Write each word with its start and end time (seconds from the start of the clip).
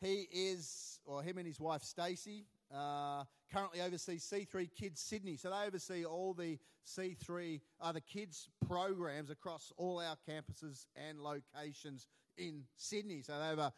He 0.00 0.28
is, 0.32 1.00
or 1.04 1.22
him 1.22 1.38
and 1.38 1.46
his 1.46 1.60
wife 1.60 1.82
Stacey, 1.82 2.44
uh, 2.74 3.24
currently 3.52 3.80
oversees 3.80 4.22
C3 4.24 4.68
Kids 4.74 5.00
Sydney. 5.00 5.36
So 5.36 5.50
they 5.50 5.66
oversee 5.66 6.04
all 6.04 6.34
the 6.34 6.58
C3 6.86 7.60
uh, 7.80 7.92
the 7.92 8.00
kids 8.00 8.48
programs 8.66 9.30
across 9.30 9.72
all 9.76 10.00
our 10.00 10.16
campuses 10.28 10.86
and 10.96 11.20
locations 11.20 12.06
in 12.36 12.62
Sydney. 12.76 13.22
So 13.22 13.38
they 13.38 13.62
have 13.62 13.72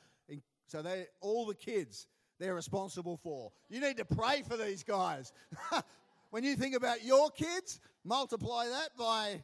so 0.70 0.82
they 0.82 1.06
all 1.20 1.46
the 1.46 1.54
kids 1.54 2.06
they're 2.38 2.54
responsible 2.54 3.16
for. 3.16 3.50
You 3.68 3.80
need 3.80 3.96
to 3.96 4.04
pray 4.04 4.42
for 4.46 4.56
these 4.56 4.84
guys. 4.84 5.32
when 6.30 6.44
you 6.44 6.54
think 6.54 6.76
about 6.76 7.04
your 7.04 7.30
kids, 7.30 7.80
multiply 8.04 8.66
that 8.68 8.90
by 8.96 9.42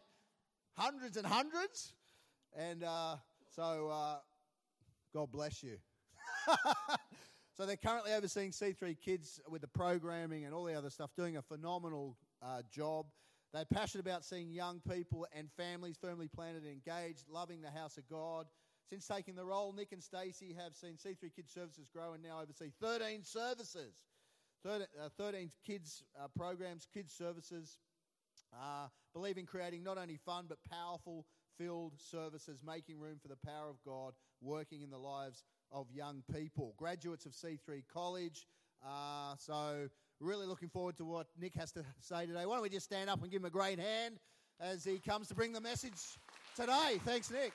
hundreds 0.74 1.16
and 1.16 1.26
hundreds, 1.26 1.92
and 2.56 2.84
uh, 2.84 3.16
so 3.54 3.90
uh, 3.92 4.16
God 5.12 5.30
bless 5.32 5.62
you. 5.62 5.78
so 7.56 7.66
they're 7.66 7.76
currently 7.76 8.12
overseeing 8.12 8.50
C3 8.50 8.98
Kids 9.00 9.40
with 9.48 9.60
the 9.60 9.68
programming 9.68 10.44
and 10.44 10.54
all 10.54 10.64
the 10.64 10.74
other 10.74 10.90
stuff, 10.90 11.10
doing 11.16 11.36
a 11.36 11.42
phenomenal 11.42 12.16
uh, 12.42 12.62
job. 12.70 13.06
They're 13.52 13.64
passionate 13.64 14.06
about 14.06 14.24
seeing 14.24 14.50
young 14.50 14.80
people 14.90 15.26
and 15.34 15.48
families 15.56 15.96
firmly 16.00 16.28
planted 16.28 16.64
and 16.64 16.72
engaged, 16.72 17.24
loving 17.28 17.62
the 17.62 17.70
house 17.70 17.96
of 17.96 18.08
God. 18.08 18.46
Since 18.88 19.06
taking 19.06 19.34
the 19.34 19.44
role, 19.44 19.72
Nick 19.72 19.92
and 19.92 20.02
Stacey 20.02 20.54
have 20.58 20.76
seen 20.76 20.94
C3 20.94 21.34
Kids 21.34 21.52
Services 21.52 21.88
grow 21.92 22.12
and 22.12 22.22
now 22.22 22.40
oversee 22.40 22.70
13 22.80 23.24
services. 23.24 23.94
13, 24.64 24.86
uh, 25.02 25.08
13 25.16 25.50
kids 25.64 26.02
uh, 26.20 26.26
programs, 26.36 26.86
kids 26.92 27.12
services. 27.12 27.78
Uh, 28.52 28.88
believe 29.12 29.38
in 29.38 29.46
creating 29.46 29.82
not 29.82 29.98
only 29.98 30.18
fun 30.24 30.46
but 30.48 30.58
powerful, 30.70 31.24
filled 31.58 31.92
services, 31.98 32.60
making 32.66 32.98
room 32.98 33.18
for 33.20 33.28
the 33.28 33.36
power 33.36 33.68
of 33.68 33.76
God 33.84 34.14
working 34.40 34.82
in 34.82 34.90
the 34.90 34.98
lives 34.98 35.44
of 35.72 35.86
young 35.92 36.22
people. 36.32 36.74
Graduates 36.76 37.26
of 37.26 37.32
C3 37.32 37.82
College. 37.92 38.46
Uh, 38.86 39.34
so, 39.38 39.88
really 40.20 40.46
looking 40.46 40.68
forward 40.68 40.96
to 40.98 41.04
what 41.04 41.26
Nick 41.40 41.54
has 41.54 41.72
to 41.72 41.84
say 42.00 42.26
today. 42.26 42.46
Why 42.46 42.54
don't 42.54 42.62
we 42.62 42.68
just 42.68 42.86
stand 42.86 43.10
up 43.10 43.22
and 43.22 43.30
give 43.30 43.40
him 43.40 43.46
a 43.46 43.50
great 43.50 43.78
hand 43.78 44.18
as 44.60 44.84
he 44.84 44.98
comes 44.98 45.28
to 45.28 45.34
bring 45.34 45.52
the 45.52 45.60
message 45.60 46.18
today? 46.54 47.00
Thanks, 47.04 47.30
Nick. 47.30 47.52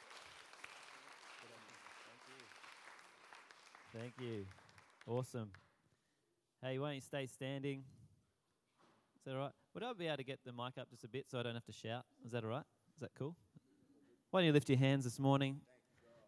Thank 3.97 4.13
you. 4.21 4.45
Awesome. 5.05 5.51
Hey, 6.63 6.79
why 6.79 6.87
don't 6.87 6.95
you 6.95 7.01
stay 7.01 7.25
standing? 7.25 7.83
Is 9.17 9.25
that 9.25 9.35
all 9.35 9.41
right? 9.41 9.51
Would 9.73 9.83
I 9.83 9.93
be 9.93 10.07
able 10.07 10.17
to 10.17 10.23
get 10.23 10.39
the 10.45 10.51
mic 10.51 10.77
up 10.79 10.89
just 10.89 11.03
a 11.03 11.07
bit 11.07 11.25
so 11.29 11.39
I 11.39 11.43
don't 11.43 11.53
have 11.53 11.65
to 11.65 11.73
shout? 11.73 12.05
Is 12.25 12.31
that 12.31 12.43
all 12.43 12.49
right? 12.49 12.63
Is 12.95 13.01
that 13.01 13.11
cool? 13.17 13.35
Why 14.31 14.39
don't 14.39 14.47
you 14.47 14.53
lift 14.53 14.69
your 14.69 14.77
hands 14.77 15.03
this 15.03 15.19
morning? 15.19 15.59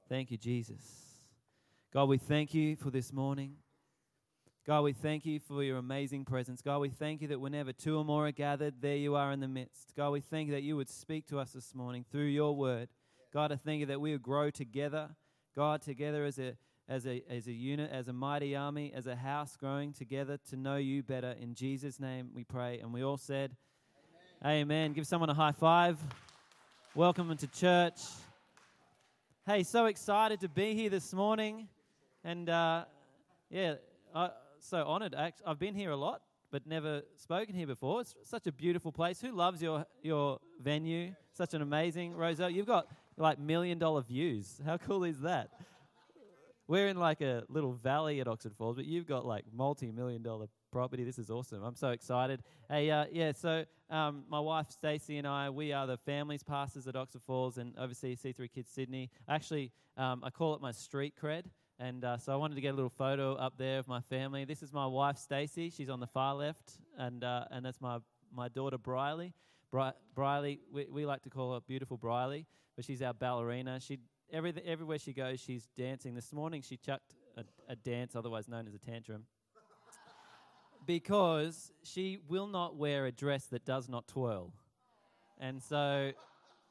Thank 0.10 0.30
you, 0.30 0.38
Jesus. 0.38 0.82
God, 1.94 2.10
we 2.10 2.18
thank 2.18 2.54
you 2.54 2.76
for 2.76 2.90
this 2.90 3.14
morning. 3.14 3.54
God, 4.68 4.82
we 4.82 4.92
thank 4.92 5.26
you 5.26 5.40
for 5.40 5.64
your 5.64 5.78
amazing 5.78 6.26
presence. 6.26 6.62
God, 6.62 6.80
we 6.80 6.90
thank 6.90 7.22
you 7.22 7.30
that 7.30 7.40
whenever 7.40 7.72
two 7.72 7.98
or 7.98 8.04
more 8.04 8.28
are 8.28 8.34
gathered, 8.34 8.82
there 8.82 8.98
you 8.98 9.16
are 9.16 9.32
in 9.32 9.40
the 9.40 9.48
midst. 9.48 9.94
God, 9.96 10.10
we 10.10 10.20
thank 10.20 10.50
you 10.50 10.54
that 10.54 10.64
you 10.64 10.76
would 10.76 10.90
speak 10.90 11.28
to 11.28 11.40
us 11.40 11.54
this 11.54 11.74
morning 11.74 12.04
through 12.12 12.26
your 12.26 12.54
word. 12.54 12.90
God, 13.34 13.54
I 13.54 13.56
thank 13.56 13.80
you 13.80 13.86
that 13.86 14.02
we 14.02 14.12
would 14.12 14.22
grow 14.22 14.50
together. 14.50 15.12
God, 15.56 15.82
together 15.82 16.26
as 16.26 16.38
a 16.40 16.58
as 16.90 17.08
a, 17.08 17.24
as 17.30 17.48
a 17.48 17.54
unit, 17.54 17.90
as 17.90 18.10
a 18.10 18.14
mighty 18.14 18.54
army, 18.54 18.92
as 18.94 19.08
a 19.08 19.16
house 19.16 19.56
growing 19.56 19.94
together 19.94 20.38
to 20.50 20.58
know 20.58 20.76
you 20.76 21.04
better. 21.04 21.34
In 21.40 21.56
Jesus' 21.56 22.02
name 22.02 22.32
we 22.34 22.44
pray. 22.44 22.80
And 22.82 22.94
we 22.94 23.02
all 23.02 23.16
said, 23.16 23.56
Amen. 24.44 24.62
Amen. 24.64 24.94
Give 24.94 25.08
someone 25.08 25.30
a 25.30 25.34
high 25.34 25.54
five. 25.54 25.98
Welcome 26.96 27.32
into 27.32 27.48
church. 27.48 28.00
Hey, 29.48 29.64
so 29.64 29.88
excited 29.88 30.42
to 30.42 30.48
be 30.48 30.76
here 30.76 30.92
this 30.92 31.12
morning. 31.12 31.68
And 32.24 32.48
uh, 32.48 32.86
yeah, 33.50 33.76
I, 34.14 34.30
so 34.60 34.86
honored. 34.86 35.16
I've 35.16 35.58
been 35.58 35.74
here 35.74 35.90
a 35.90 35.96
lot, 35.96 36.22
but 36.52 36.68
never 36.68 37.02
spoken 37.16 37.56
here 37.56 37.66
before. 37.66 38.02
It's 38.02 38.14
such 38.22 38.46
a 38.46 38.52
beautiful 38.52 38.92
place. 38.92 39.20
Who 39.20 39.32
loves 39.32 39.60
your, 39.60 39.88
your 40.04 40.40
venue? 40.62 41.16
Such 41.32 41.56
an 41.56 41.64
amazing, 41.64 42.14
Rozelle. 42.16 42.52
You've 42.52 42.68
got 42.68 42.86
like 43.18 43.40
million 43.40 43.80
dollar 43.80 44.04
views. 44.04 44.62
How 44.64 44.78
cool 44.78 45.04
is 45.04 45.20
that? 45.22 45.50
We're 46.68 46.90
in 46.90 46.98
like 46.98 47.22
a 47.22 47.44
little 47.50 47.74
valley 47.74 48.22
at 48.22 48.28
Oxford 48.28 48.54
Falls, 48.56 48.76
but 48.76 48.86
you've 48.86 49.08
got 49.08 49.26
like 49.26 49.46
multi 49.52 49.92
million 49.92 50.22
dollar 50.22 50.46
property. 50.72 51.04
This 51.04 51.18
is 51.18 51.32
awesome. 51.32 51.64
I'm 51.64 51.76
so 51.76 51.90
excited. 51.90 52.44
Hey, 52.70 52.92
uh, 52.92 53.06
yeah, 53.12 53.32
so 53.32 53.66
um, 53.94 54.24
my 54.28 54.40
wife 54.40 54.72
Stacey 54.72 55.18
and 55.18 55.28
I, 55.28 55.52
we 55.52 55.72
are 55.72 55.86
the 55.86 55.98
families 55.98 56.42
pastors 56.42 56.88
at 56.88 56.96
Oxford 56.96 57.22
Falls 57.28 57.58
and 57.60 57.78
oversee 57.78 58.16
C3 58.16 58.52
Kids 58.52 58.72
Sydney. 58.72 59.12
Actually, 59.30 59.72
um, 59.98 60.24
I 60.24 60.32
call 60.32 60.56
it 60.56 60.62
my 60.62 60.72
street 60.72 61.14
cred. 61.22 61.44
And 61.80 62.04
uh, 62.04 62.18
so 62.18 62.34
I 62.34 62.36
wanted 62.36 62.56
to 62.56 62.62
get 62.62 62.70
a 62.70 62.76
little 62.76 62.90
photo 62.90 63.36
up 63.36 63.54
there 63.58 63.78
of 63.78 63.88
my 63.88 64.02
family. 64.02 64.46
This 64.46 64.64
is 64.64 64.74
my 64.74 64.88
wife, 64.88 65.18
Stacey. 65.18 65.70
She's 65.70 65.90
on 65.90 66.00
the 66.00 66.08
far 66.08 66.34
left. 66.34 66.80
And, 66.98 67.24
uh, 67.24 67.46
and 67.52 67.64
that's 67.66 67.82
my, 67.82 68.00
my 68.34 68.48
daughter, 68.48 68.78
Briley. 68.78 69.34
Bri- 69.72 69.92
Briley, 70.16 70.60
we, 70.72 70.88
we 70.92 71.06
like 71.06 71.22
to 71.24 71.30
call 71.30 71.54
her 71.54 71.60
beautiful 71.62 71.98
Briley, 71.98 72.46
but 72.76 72.86
she's 72.86 73.02
our 73.02 73.14
ballerina. 73.14 73.80
She, 73.80 74.00
every, 74.32 74.54
everywhere 74.66 75.00
she 75.00 75.14
goes, 75.14 75.40
she's 75.40 75.68
dancing. 75.78 76.16
This 76.16 76.32
morning, 76.34 76.62
she 76.62 76.78
chucked 76.78 77.16
a, 77.38 77.44
a 77.68 77.76
dance, 77.76 78.16
otherwise 78.16 78.48
known 78.48 78.68
as 78.68 78.74
a 78.74 78.80
tantrum, 78.80 79.26
because 80.86 81.72
she 81.84 82.20
will 82.28 82.48
not 82.48 82.76
wear 82.76 83.06
a 83.06 83.12
dress 83.12 83.46
that 83.48 83.66
does 83.66 83.90
not 83.90 84.08
twirl. 84.08 84.54
And 85.40 85.62
so 85.62 86.14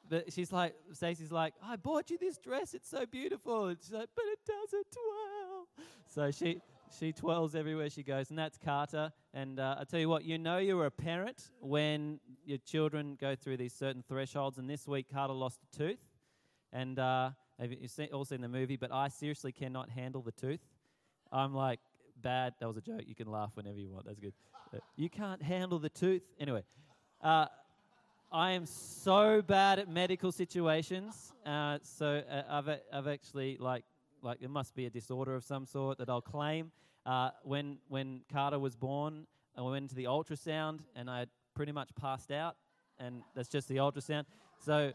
but 0.08 0.32
she's 0.32 0.52
like, 0.52 0.74
Stacey's 0.92 1.32
like, 1.32 1.54
I 1.64 1.76
bought 1.76 2.10
you 2.10 2.18
this 2.18 2.38
dress. 2.38 2.74
It's 2.74 2.88
so 2.88 3.06
beautiful. 3.06 3.66
And 3.66 3.78
she's 3.80 3.92
like, 3.92 4.08
but 4.14 4.24
it 4.26 4.40
doesn't 4.46 4.86
twirl. 4.90 5.68
So 6.06 6.30
she 6.30 6.60
she 6.98 7.12
twirls 7.12 7.54
everywhere 7.54 7.88
she 7.88 8.02
goes, 8.02 8.28
and 8.28 8.38
that's 8.38 8.58
Carter. 8.58 9.12
And 9.32 9.58
uh, 9.58 9.76
I 9.78 9.84
tell 9.84 10.00
you 10.00 10.08
what, 10.08 10.24
you 10.24 10.36
know 10.38 10.58
you're 10.58 10.84
a 10.84 10.90
parent 10.90 11.50
when 11.60 12.20
your 12.44 12.58
children 12.58 13.16
go 13.18 13.34
through 13.34 13.56
these 13.56 13.72
certain 13.72 14.04
thresholds. 14.06 14.58
And 14.58 14.68
this 14.68 14.86
week, 14.86 15.06
Carter 15.10 15.32
lost 15.32 15.60
a 15.72 15.76
tooth, 15.76 16.04
and 16.72 16.98
uh, 16.98 17.30
you've 17.58 18.12
all 18.12 18.26
seen 18.26 18.42
the 18.42 18.48
movie. 18.48 18.76
But 18.76 18.92
I 18.92 19.08
seriously 19.08 19.52
cannot 19.52 19.88
handle 19.88 20.20
the 20.20 20.32
tooth. 20.32 20.60
I'm 21.32 21.54
like, 21.54 21.80
bad. 22.22 22.54
That 22.60 22.66
was 22.66 22.76
a 22.76 22.80
joke. 22.80 23.02
You 23.06 23.14
can 23.14 23.30
laugh 23.30 23.50
whenever 23.54 23.78
you 23.78 23.90
want. 23.90 24.06
That's 24.06 24.18
good. 24.18 24.32
you 24.96 25.10
can't 25.10 25.42
handle 25.42 25.78
the 25.78 25.90
tooth. 25.90 26.22
Anyway. 26.40 26.62
Uh, 27.22 27.46
I 28.32 28.52
am 28.52 28.64
so 28.64 29.42
bad 29.42 29.78
at 29.78 29.88
medical 29.90 30.32
situations. 30.32 31.34
Uh, 31.44 31.78
so 31.82 32.22
uh, 32.30 32.42
I've, 32.48 32.78
I've 32.90 33.06
actually 33.06 33.58
like 33.60 33.84
like 34.22 34.40
there 34.40 34.48
must 34.48 34.74
be 34.74 34.86
a 34.86 34.90
disorder 34.90 35.34
of 35.34 35.44
some 35.44 35.66
sort 35.66 35.98
that 35.98 36.08
I'll 36.08 36.22
claim. 36.22 36.72
Uh, 37.04 37.30
when 37.42 37.76
when 37.88 38.22
Carter 38.32 38.58
was 38.58 38.74
born, 38.74 39.26
I 39.56 39.60
went 39.60 39.82
into 39.82 39.94
the 39.94 40.04
ultrasound 40.04 40.80
and 40.96 41.10
I 41.10 41.26
pretty 41.54 41.72
much 41.72 41.90
passed 42.00 42.30
out, 42.30 42.56
and 42.98 43.22
that's 43.34 43.48
just 43.48 43.68
the 43.68 43.76
ultrasound. 43.76 44.24
So 44.64 44.92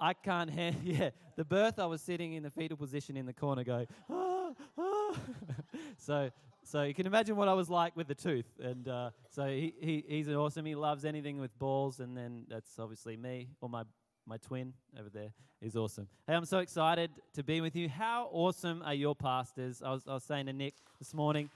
I 0.00 0.12
can't 0.14 0.50
handle. 0.58 0.80
Yeah, 0.82 1.10
the 1.36 1.44
birth 1.44 1.78
I 1.78 1.86
was 1.86 2.02
sitting 2.02 2.32
in 2.32 2.42
the 2.42 2.50
fetal 2.50 2.76
position 2.76 3.16
in 3.16 3.24
the 3.24 3.34
corner, 3.34 3.62
going. 3.62 3.86
Ah, 4.10 4.52
ah. 4.78 5.14
so 5.96 6.30
so 6.64 6.82
you 6.82 6.94
can 6.94 7.06
imagine 7.06 7.36
what 7.36 7.46
I 7.46 7.52
was 7.52 7.68
like 7.68 7.94
with 7.94 8.08
the 8.08 8.14
tooth. 8.14 8.46
And 8.58 8.88
uh, 8.88 9.10
so 9.30 9.46
he, 9.46 9.74
he, 9.80 10.04
he's 10.08 10.28
awesome. 10.28 10.64
He 10.64 10.74
loves 10.74 11.04
anything 11.04 11.38
with 11.38 11.56
balls. 11.58 12.00
And 12.00 12.16
then 12.16 12.46
that's 12.48 12.78
obviously 12.78 13.16
me 13.16 13.48
or 13.60 13.68
my, 13.68 13.82
my 14.26 14.38
twin 14.38 14.72
over 14.98 15.10
there 15.10 15.32
is 15.60 15.76
awesome. 15.76 16.08
Hey, 16.26 16.34
I'm 16.34 16.46
so 16.46 16.58
excited 16.58 17.10
to 17.34 17.42
be 17.42 17.60
with 17.60 17.76
you. 17.76 17.88
How 17.88 18.28
awesome 18.32 18.82
are 18.82 18.94
your 18.94 19.14
pastors? 19.14 19.82
I 19.84 19.90
was, 19.90 20.02
I 20.08 20.14
was 20.14 20.24
saying 20.24 20.46
to 20.46 20.52
Nick 20.52 20.74
this 20.98 21.12
morning, 21.12 21.50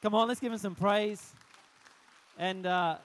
come 0.00 0.14
on, 0.14 0.28
let's 0.28 0.40
give 0.40 0.52
him 0.52 0.58
some 0.58 0.76
praise. 0.76 1.32
And 2.38 2.64
uh, 2.64 2.98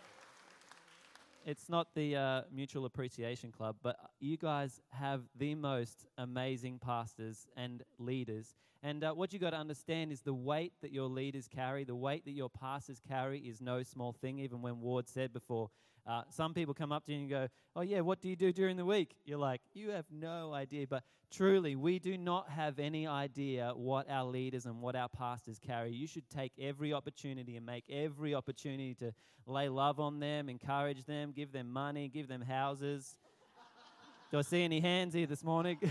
it's 1.49 1.67
not 1.67 1.87
the 1.95 2.15
uh, 2.15 2.41
Mutual 2.53 2.85
Appreciation 2.85 3.51
Club, 3.51 3.75
but 3.81 3.97
you 4.19 4.37
guys 4.37 4.79
have 4.91 5.23
the 5.35 5.55
most 5.55 6.05
amazing 6.19 6.77
pastors 6.77 7.47
and 7.57 7.81
leaders. 7.97 8.53
And 8.83 9.03
uh, 9.03 9.13
what 9.13 9.33
you 9.33 9.39
got 9.39 9.49
to 9.49 9.57
understand 9.57 10.11
is 10.11 10.21
the 10.21 10.33
weight 10.33 10.73
that 10.83 10.91
your 10.91 11.07
leaders 11.07 11.47
carry, 11.47 11.83
the 11.85 11.95
weight 11.95 12.23
that 12.25 12.33
your 12.33 12.49
pastors 12.49 13.01
carry 13.05 13.39
is 13.39 13.61
no 13.61 13.81
small 13.81 14.13
thing. 14.13 14.37
Even 14.37 14.61
when 14.61 14.79
Ward 14.79 15.09
said 15.09 15.33
before, 15.33 15.71
uh, 16.07 16.23
some 16.29 16.53
people 16.53 16.73
come 16.73 16.91
up 16.91 17.05
to 17.05 17.13
you 17.13 17.19
and 17.19 17.29
go, 17.29 17.47
Oh, 17.75 17.81
yeah, 17.81 18.01
what 18.01 18.21
do 18.21 18.29
you 18.29 18.35
do 18.35 18.51
during 18.51 18.77
the 18.77 18.85
week? 18.85 19.15
You're 19.25 19.39
like, 19.39 19.61
You 19.73 19.91
have 19.91 20.05
no 20.11 20.53
idea. 20.53 20.87
But 20.87 21.03
truly, 21.31 21.75
we 21.75 21.99
do 21.99 22.17
not 22.17 22.49
have 22.49 22.79
any 22.79 23.07
idea 23.07 23.71
what 23.75 24.09
our 24.09 24.25
leaders 24.25 24.65
and 24.65 24.81
what 24.81 24.95
our 24.95 25.09
pastors 25.09 25.59
carry. 25.59 25.91
You 25.91 26.07
should 26.07 26.29
take 26.29 26.53
every 26.59 26.93
opportunity 26.93 27.55
and 27.55 27.65
make 27.65 27.85
every 27.89 28.33
opportunity 28.33 28.95
to 28.95 29.13
lay 29.45 29.69
love 29.69 29.99
on 29.99 30.19
them, 30.19 30.49
encourage 30.49 31.05
them, 31.05 31.31
give 31.35 31.51
them 31.51 31.71
money, 31.71 32.07
give 32.07 32.27
them 32.27 32.41
houses. 32.41 33.17
Do 34.31 34.37
I 34.37 34.41
see 34.41 34.63
any 34.63 34.79
hands 34.79 35.13
here 35.13 35.25
this 35.25 35.43
morning? 35.43 35.79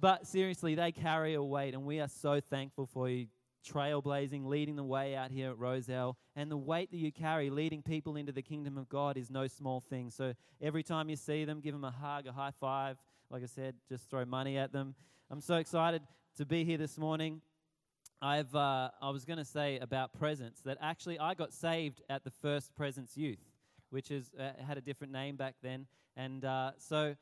But 0.00 0.26
seriously, 0.26 0.74
they 0.74 0.92
carry 0.92 1.32
a 1.32 1.42
weight, 1.42 1.72
and 1.72 1.84
we 1.86 1.98
are 2.00 2.08
so 2.08 2.38
thankful 2.38 2.84
for 2.84 3.08
you 3.08 3.26
trailblazing, 3.64 4.46
leading 4.46 4.76
the 4.76 4.84
way 4.84 5.16
out 5.16 5.30
here 5.30 5.50
at 5.50 5.58
Rozelle. 5.58 6.16
And 6.36 6.50
the 6.50 6.56
weight 6.56 6.90
that 6.90 6.98
you 6.98 7.10
carry, 7.10 7.50
leading 7.50 7.82
people 7.82 8.16
into 8.16 8.32
the 8.32 8.42
kingdom 8.42 8.76
of 8.78 8.88
God, 8.88 9.16
is 9.16 9.30
no 9.30 9.46
small 9.46 9.80
thing. 9.80 10.10
So 10.10 10.34
every 10.60 10.82
time 10.82 11.08
you 11.08 11.16
see 11.16 11.44
them, 11.44 11.60
give 11.60 11.72
them 11.72 11.84
a 11.84 11.90
hug, 11.90 12.26
a 12.26 12.32
high 12.32 12.52
five. 12.60 12.98
Like 13.30 13.42
I 13.42 13.46
said, 13.46 13.74
just 13.88 14.08
throw 14.10 14.24
money 14.24 14.58
at 14.58 14.72
them. 14.72 14.94
I'm 15.30 15.40
so 15.40 15.56
excited 15.56 16.02
to 16.36 16.44
be 16.44 16.64
here 16.64 16.78
this 16.78 16.98
morning. 16.98 17.40
I've, 18.20 18.54
uh, 18.54 18.90
I 19.02 19.10
was 19.10 19.24
going 19.24 19.38
to 19.38 19.44
say 19.44 19.78
about 19.78 20.12
presence 20.12 20.60
that 20.64 20.78
actually 20.80 21.18
I 21.18 21.34
got 21.34 21.52
saved 21.52 22.02
at 22.08 22.24
the 22.24 22.30
first 22.30 22.74
Presence 22.74 23.16
Youth, 23.16 23.40
which 23.90 24.10
is, 24.10 24.30
uh, 24.38 24.50
had 24.66 24.78
a 24.78 24.80
different 24.80 25.12
name 25.12 25.36
back 25.36 25.56
then. 25.62 25.86
And 26.16 26.44
uh, 26.44 26.72
so 26.78 27.16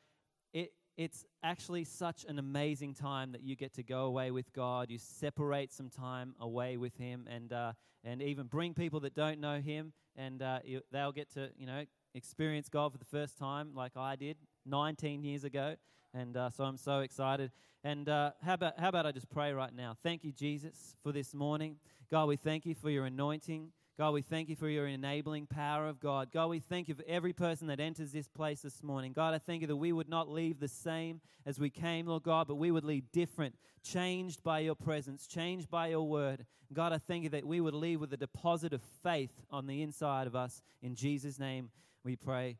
it, 0.53 0.71
it's 0.97 1.25
actually 1.41 1.83
such 1.83 2.25
an 2.25 2.37
amazing 2.39 2.93
time 2.93 3.31
that 3.31 3.43
you 3.43 3.55
get 3.55 3.73
to 3.73 3.83
go 3.83 4.05
away 4.05 4.31
with 4.31 4.51
God. 4.53 4.89
You 4.89 4.97
separate 4.99 5.73
some 5.73 5.89
time 5.89 6.35
away 6.39 6.77
with 6.77 6.95
Him 6.97 7.27
and, 7.29 7.51
uh, 7.51 7.73
and 8.03 8.21
even 8.21 8.47
bring 8.47 8.73
people 8.73 8.99
that 9.01 9.15
don't 9.15 9.39
know 9.39 9.59
Him, 9.59 9.93
and 10.15 10.41
uh, 10.41 10.59
they'll 10.91 11.11
get 11.11 11.33
to, 11.33 11.49
you 11.57 11.65
know, 11.65 11.85
experience 12.13 12.69
God 12.69 12.91
for 12.91 12.99
the 12.99 13.05
first 13.05 13.37
time 13.37 13.71
like 13.73 13.97
I 13.97 14.15
did 14.15 14.37
19 14.65 15.23
years 15.23 15.43
ago. 15.43 15.75
And 16.13 16.37
uh, 16.37 16.51
so 16.51 16.63
I'm 16.63 16.77
so 16.77 16.99
excited. 16.99 17.51
And 17.83 18.07
uh, 18.07 18.31
how, 18.43 18.53
about, 18.53 18.79
how 18.79 18.89
about 18.89 19.05
I 19.07 19.11
just 19.11 19.29
pray 19.29 19.51
right 19.51 19.73
now? 19.75 19.95
Thank 20.03 20.23
you, 20.23 20.31
Jesus, 20.31 20.95
for 21.01 21.11
this 21.11 21.33
morning. 21.33 21.77
God, 22.11 22.27
we 22.27 22.35
thank 22.35 22.67
you 22.67 22.75
for 22.75 22.91
your 22.91 23.05
anointing. 23.05 23.71
God, 23.95 24.11
we 24.11 24.23
thank 24.23 24.49
you 24.49 24.55
for 24.55 24.67
your 24.67 24.87
enabling 24.87 25.45
power 25.45 25.87
of 25.87 25.99
God. 25.99 26.31
God, 26.31 26.47
we 26.47 26.59
thank 26.59 26.87
you 26.87 26.95
for 26.95 27.03
every 27.07 27.31
person 27.31 27.67
that 27.67 27.79
enters 27.79 28.11
this 28.11 28.27
place 28.27 28.61
this 28.61 28.81
morning. 28.81 29.13
God, 29.13 29.35
I 29.35 29.37
thank 29.37 29.61
you 29.61 29.67
that 29.67 29.75
we 29.75 29.91
would 29.91 30.09
not 30.09 30.27
leave 30.27 30.59
the 30.59 30.67
same 30.67 31.21
as 31.45 31.59
we 31.59 31.69
came, 31.69 32.07
Lord 32.07 32.23
God, 32.23 32.47
but 32.47 32.55
we 32.55 32.71
would 32.71 32.83
leave 32.83 33.11
different, 33.11 33.53
changed 33.83 34.41
by 34.41 34.59
your 34.59 34.73
presence, 34.73 35.27
changed 35.27 35.69
by 35.69 35.87
your 35.87 36.07
word. 36.07 36.47
God, 36.73 36.91
I 36.91 36.97
thank 36.97 37.23
you 37.23 37.29
that 37.29 37.45
we 37.45 37.61
would 37.61 37.75
leave 37.75 38.01
with 38.01 38.11
a 38.13 38.17
deposit 38.17 38.73
of 38.73 38.81
faith 39.03 39.31
on 39.51 39.67
the 39.67 39.83
inside 39.83 40.25
of 40.25 40.35
us. 40.35 40.63
In 40.81 40.95
Jesus' 40.95 41.37
name 41.37 41.69
we 42.03 42.15
pray. 42.15 42.57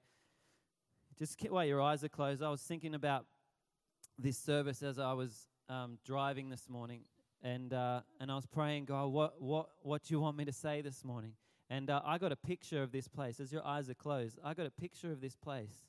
Just 1.17 1.41
while 1.49 1.65
your 1.65 1.81
eyes 1.81 2.03
are 2.03 2.09
closed, 2.09 2.43
I 2.43 2.49
was 2.49 2.61
thinking 2.61 2.93
about 2.93 3.25
this 4.19 4.37
service 4.37 4.83
as 4.83 4.99
I 4.99 5.13
was 5.13 5.47
um, 5.67 5.97
driving 6.05 6.49
this 6.49 6.69
morning, 6.69 7.01
and 7.43 7.73
uh, 7.73 8.01
and 8.19 8.31
I 8.31 8.35
was 8.35 8.45
praying, 8.45 8.85
God, 8.85 9.07
what 9.07 9.41
what 9.41 9.69
what 9.81 10.03
do 10.03 10.13
you 10.13 10.19
want 10.19 10.37
me 10.37 10.45
to 10.45 10.53
say 10.53 10.81
this 10.81 11.03
morning? 11.03 11.33
And 11.69 11.89
uh, 11.89 12.01
I 12.05 12.17
got 12.17 12.31
a 12.31 12.35
picture 12.35 12.83
of 12.83 12.91
this 12.91 13.07
place. 13.07 13.39
As 13.39 13.51
your 13.51 13.65
eyes 13.65 13.89
are 13.89 13.95
closed, 13.95 14.39
I 14.43 14.53
got 14.53 14.65
a 14.65 14.71
picture 14.71 15.11
of 15.11 15.21
this 15.21 15.35
place. 15.35 15.85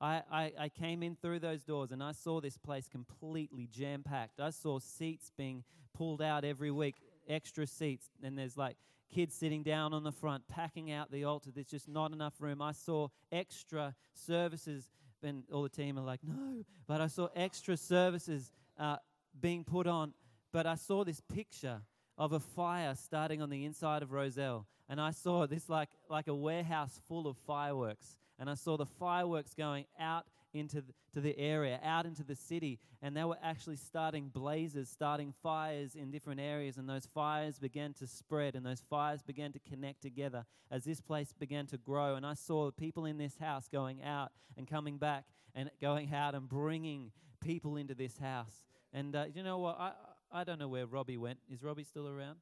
I, 0.00 0.22
I, 0.30 0.52
I 0.58 0.68
came 0.68 1.02
in 1.02 1.16
through 1.16 1.40
those 1.40 1.64
doors 1.64 1.90
and 1.90 2.02
I 2.02 2.12
saw 2.12 2.40
this 2.40 2.56
place 2.56 2.88
completely 2.88 3.68
jam 3.70 4.02
packed. 4.02 4.40
I 4.40 4.50
saw 4.50 4.78
seats 4.78 5.32
being 5.36 5.64
pulled 5.92 6.22
out 6.22 6.44
every 6.44 6.70
week, 6.70 6.96
extra 7.28 7.66
seats, 7.66 8.08
and 8.22 8.38
there's 8.38 8.56
like 8.56 8.76
kids 9.12 9.34
sitting 9.34 9.62
down 9.62 9.92
on 9.92 10.04
the 10.04 10.12
front, 10.12 10.46
packing 10.48 10.92
out 10.92 11.10
the 11.10 11.24
altar. 11.24 11.50
There's 11.52 11.66
just 11.66 11.88
not 11.88 12.12
enough 12.12 12.34
room. 12.40 12.62
I 12.62 12.72
saw 12.72 13.08
extra 13.32 13.94
services 14.14 14.88
and 15.22 15.42
all 15.52 15.62
the 15.62 15.68
team 15.68 15.98
are 15.98 16.04
like, 16.04 16.20
no. 16.22 16.64
But 16.86 17.00
I 17.00 17.08
saw 17.08 17.28
extra 17.34 17.76
services 17.76 18.52
uh, 18.78 18.96
being 19.40 19.64
put 19.64 19.86
on. 19.86 20.14
But 20.52 20.66
I 20.66 20.74
saw 20.74 21.04
this 21.04 21.20
picture 21.20 21.82
of 22.16 22.32
a 22.32 22.40
fire 22.40 22.94
starting 22.94 23.40
on 23.40 23.50
the 23.50 23.64
inside 23.64 24.02
of 24.02 24.12
Rozelle. 24.12 24.66
And 24.88 25.00
I 25.00 25.10
saw 25.10 25.46
this 25.46 25.68
like, 25.68 25.90
like 26.08 26.28
a 26.28 26.34
warehouse 26.34 27.00
full 27.06 27.26
of 27.26 27.36
fireworks. 27.46 28.16
And 28.38 28.48
I 28.48 28.54
saw 28.54 28.76
the 28.76 28.86
fireworks 28.86 29.54
going 29.54 29.84
out 30.00 30.26
into 30.54 30.80
the, 30.80 30.92
to 31.12 31.20
the 31.20 31.38
area, 31.38 31.78
out 31.82 32.06
into 32.06 32.24
the 32.24 32.34
city, 32.34 32.78
and 33.02 33.16
they 33.16 33.24
were 33.24 33.36
actually 33.42 33.76
starting 33.76 34.28
blazes, 34.28 34.88
starting 34.88 35.34
fires 35.42 35.94
in 35.94 36.10
different 36.10 36.40
areas, 36.40 36.78
and 36.78 36.88
those 36.88 37.06
fires 37.06 37.58
began 37.58 37.92
to 37.94 38.06
spread, 38.06 38.54
and 38.54 38.64
those 38.64 38.82
fires 38.88 39.22
began 39.22 39.52
to 39.52 39.58
connect 39.58 40.00
together 40.00 40.46
as 40.70 40.84
this 40.84 41.00
place 41.00 41.34
began 41.38 41.66
to 41.66 41.76
grow. 41.76 42.14
And 42.14 42.24
I 42.24 42.34
saw 42.34 42.70
people 42.70 43.04
in 43.04 43.18
this 43.18 43.36
house 43.36 43.68
going 43.68 44.02
out 44.02 44.30
and 44.56 44.66
coming 44.66 44.96
back, 44.96 45.24
and 45.54 45.70
going 45.80 46.12
out 46.14 46.34
and 46.34 46.48
bringing 46.48 47.10
people 47.40 47.76
into 47.76 47.94
this 47.94 48.16
house. 48.18 48.64
And 48.92 49.14
uh, 49.14 49.26
you 49.34 49.42
know 49.42 49.58
what? 49.58 49.78
I 49.78 49.92
I 50.30 50.44
don't 50.44 50.58
know 50.58 50.68
where 50.68 50.86
Robbie 50.86 51.16
went. 51.16 51.38
Is 51.50 51.62
Robbie 51.62 51.84
still 51.84 52.08
around? 52.08 52.36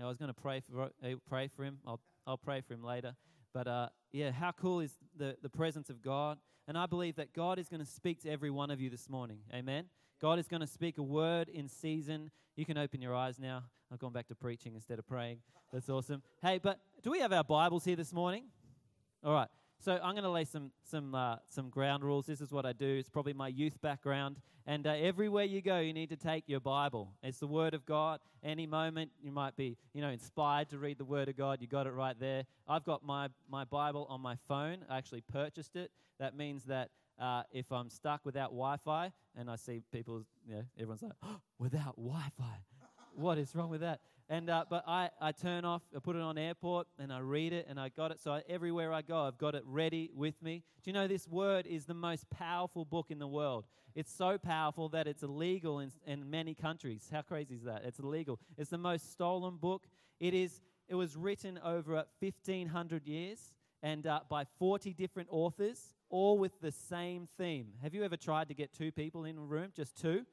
I 0.00 0.08
was 0.08 0.18
going 0.18 0.28
to 0.28 0.34
pray 0.34 0.60
for 0.60 0.82
uh, 0.82 0.88
pray 1.28 1.48
for 1.48 1.64
him. 1.64 1.78
I'll 1.86 2.00
I'll 2.26 2.36
pray 2.36 2.60
for 2.60 2.74
him 2.74 2.82
later. 2.82 3.14
But 3.52 3.68
uh, 3.68 3.88
yeah, 4.12 4.32
how 4.32 4.50
cool 4.50 4.80
is 4.80 4.92
the, 5.16 5.36
the 5.40 5.48
presence 5.48 5.88
of 5.88 6.02
God? 6.02 6.38
And 6.66 6.76
I 6.76 6.86
believe 6.86 7.16
that 7.16 7.32
God 7.32 7.58
is 7.58 7.68
going 7.68 7.80
to 7.80 7.86
speak 7.86 8.22
to 8.22 8.30
every 8.30 8.50
one 8.50 8.70
of 8.70 8.80
you 8.80 8.90
this 8.90 9.08
morning. 9.08 9.38
Amen. 9.52 9.84
God 10.20 10.38
is 10.38 10.48
going 10.48 10.60
to 10.60 10.66
speak 10.66 10.98
a 10.98 11.02
word 11.02 11.48
in 11.48 11.68
season. 11.68 12.30
You 12.56 12.64
can 12.64 12.78
open 12.78 13.00
your 13.00 13.14
eyes 13.14 13.38
now. 13.38 13.64
I've 13.92 13.98
gone 13.98 14.12
back 14.12 14.26
to 14.28 14.34
preaching 14.34 14.74
instead 14.74 14.98
of 14.98 15.06
praying. 15.06 15.38
That's 15.72 15.88
awesome. 15.88 16.22
Hey, 16.42 16.58
but 16.58 16.80
do 17.02 17.10
we 17.10 17.20
have 17.20 17.32
our 17.32 17.44
Bibles 17.44 17.84
here 17.84 17.96
this 17.96 18.12
morning? 18.12 18.44
All 19.22 19.32
right. 19.32 19.48
So 19.80 19.98
I'm 20.02 20.12
going 20.12 20.24
to 20.24 20.30
lay 20.30 20.44
some 20.44 20.70
some 20.82 21.14
uh, 21.14 21.36
some 21.46 21.68
ground 21.68 22.04
rules. 22.04 22.26
This 22.26 22.40
is 22.40 22.52
what 22.52 22.64
I 22.64 22.72
do. 22.72 22.86
It's 22.86 23.08
probably 23.08 23.32
my 23.32 23.48
youth 23.48 23.80
background. 23.80 24.36
And 24.66 24.86
uh, 24.86 24.92
everywhere 24.92 25.44
you 25.44 25.60
go, 25.60 25.80
you 25.80 25.92
need 25.92 26.08
to 26.08 26.16
take 26.16 26.44
your 26.48 26.60
Bible. 26.60 27.12
It's 27.22 27.38
the 27.38 27.46
Word 27.46 27.74
of 27.74 27.84
God. 27.84 28.20
Any 28.42 28.66
moment 28.66 29.10
you 29.22 29.30
might 29.30 29.56
be, 29.56 29.76
you 29.92 30.00
know, 30.00 30.08
inspired 30.08 30.70
to 30.70 30.78
read 30.78 30.96
the 30.96 31.04
Word 31.04 31.28
of 31.28 31.36
God. 31.36 31.60
You 31.60 31.66
got 31.66 31.86
it 31.86 31.92
right 31.92 32.18
there. 32.18 32.44
I've 32.66 32.84
got 32.84 33.04
my 33.04 33.28
my 33.50 33.64
Bible 33.64 34.06
on 34.08 34.20
my 34.20 34.36
phone. 34.48 34.78
I 34.88 34.96
actually 34.96 35.20
purchased 35.20 35.76
it. 35.76 35.90
That 36.18 36.36
means 36.36 36.64
that 36.64 36.90
uh, 37.18 37.42
if 37.52 37.70
I'm 37.70 37.90
stuck 37.90 38.24
without 38.24 38.50
Wi-Fi, 38.50 39.12
and 39.36 39.50
I 39.50 39.56
see 39.56 39.82
people, 39.92 40.24
you 40.46 40.56
know, 40.56 40.62
everyone's 40.78 41.02
like, 41.02 41.12
oh, 41.22 41.40
without 41.58 41.96
Wi-Fi, 41.96 42.58
what 43.14 43.38
is 43.38 43.54
wrong 43.54 43.70
with 43.70 43.80
that? 43.82 44.00
And 44.28 44.48
uh, 44.48 44.64
but 44.70 44.84
I, 44.86 45.10
I 45.20 45.32
turn 45.32 45.66
off, 45.66 45.82
I 45.94 45.98
put 45.98 46.16
it 46.16 46.22
on 46.22 46.38
airport, 46.38 46.86
and 46.98 47.12
I 47.12 47.18
read 47.18 47.52
it, 47.52 47.66
and 47.68 47.78
I 47.78 47.90
got 47.90 48.10
it. 48.10 48.20
So 48.20 48.32
I, 48.32 48.42
everywhere 48.48 48.92
I 48.92 49.02
go, 49.02 49.22
I've 49.22 49.36
got 49.36 49.54
it 49.54 49.62
ready 49.66 50.10
with 50.14 50.40
me. 50.42 50.62
Do 50.82 50.90
you 50.90 50.94
know 50.94 51.06
this 51.06 51.28
word 51.28 51.66
is 51.66 51.84
the 51.84 51.94
most 51.94 52.28
powerful 52.30 52.86
book 52.86 53.10
in 53.10 53.18
the 53.18 53.26
world? 53.26 53.66
It's 53.94 54.12
so 54.12 54.38
powerful 54.38 54.88
that 54.90 55.06
it's 55.06 55.22
illegal 55.22 55.80
in, 55.80 55.92
in 56.06 56.30
many 56.30 56.54
countries. 56.54 57.08
How 57.12 57.20
crazy 57.20 57.54
is 57.54 57.64
that? 57.64 57.82
It's 57.84 57.98
illegal. 57.98 58.40
It's 58.56 58.70
the 58.70 58.78
most 58.78 59.12
stolen 59.12 59.56
book. 59.56 59.86
It 60.20 60.32
is. 60.32 60.60
It 60.88 60.94
was 60.96 61.16
written 61.16 61.58
over 61.64 61.94
1,500 62.20 63.06
years 63.06 63.54
and 63.84 64.06
uh, 64.06 64.20
by 64.30 64.44
40 64.58 64.94
different 64.94 65.28
authors, 65.30 65.94
all 66.08 66.38
with 66.38 66.58
the 66.62 66.72
same 66.72 67.28
theme. 67.36 67.68
Have 67.82 67.94
you 67.94 68.02
ever 68.02 68.16
tried 68.16 68.48
to 68.48 68.54
get 68.54 68.72
two 68.72 68.90
people 68.90 69.26
in 69.26 69.36
a 69.36 69.40
room, 69.42 69.72
just 69.76 70.00
two? 70.00 70.24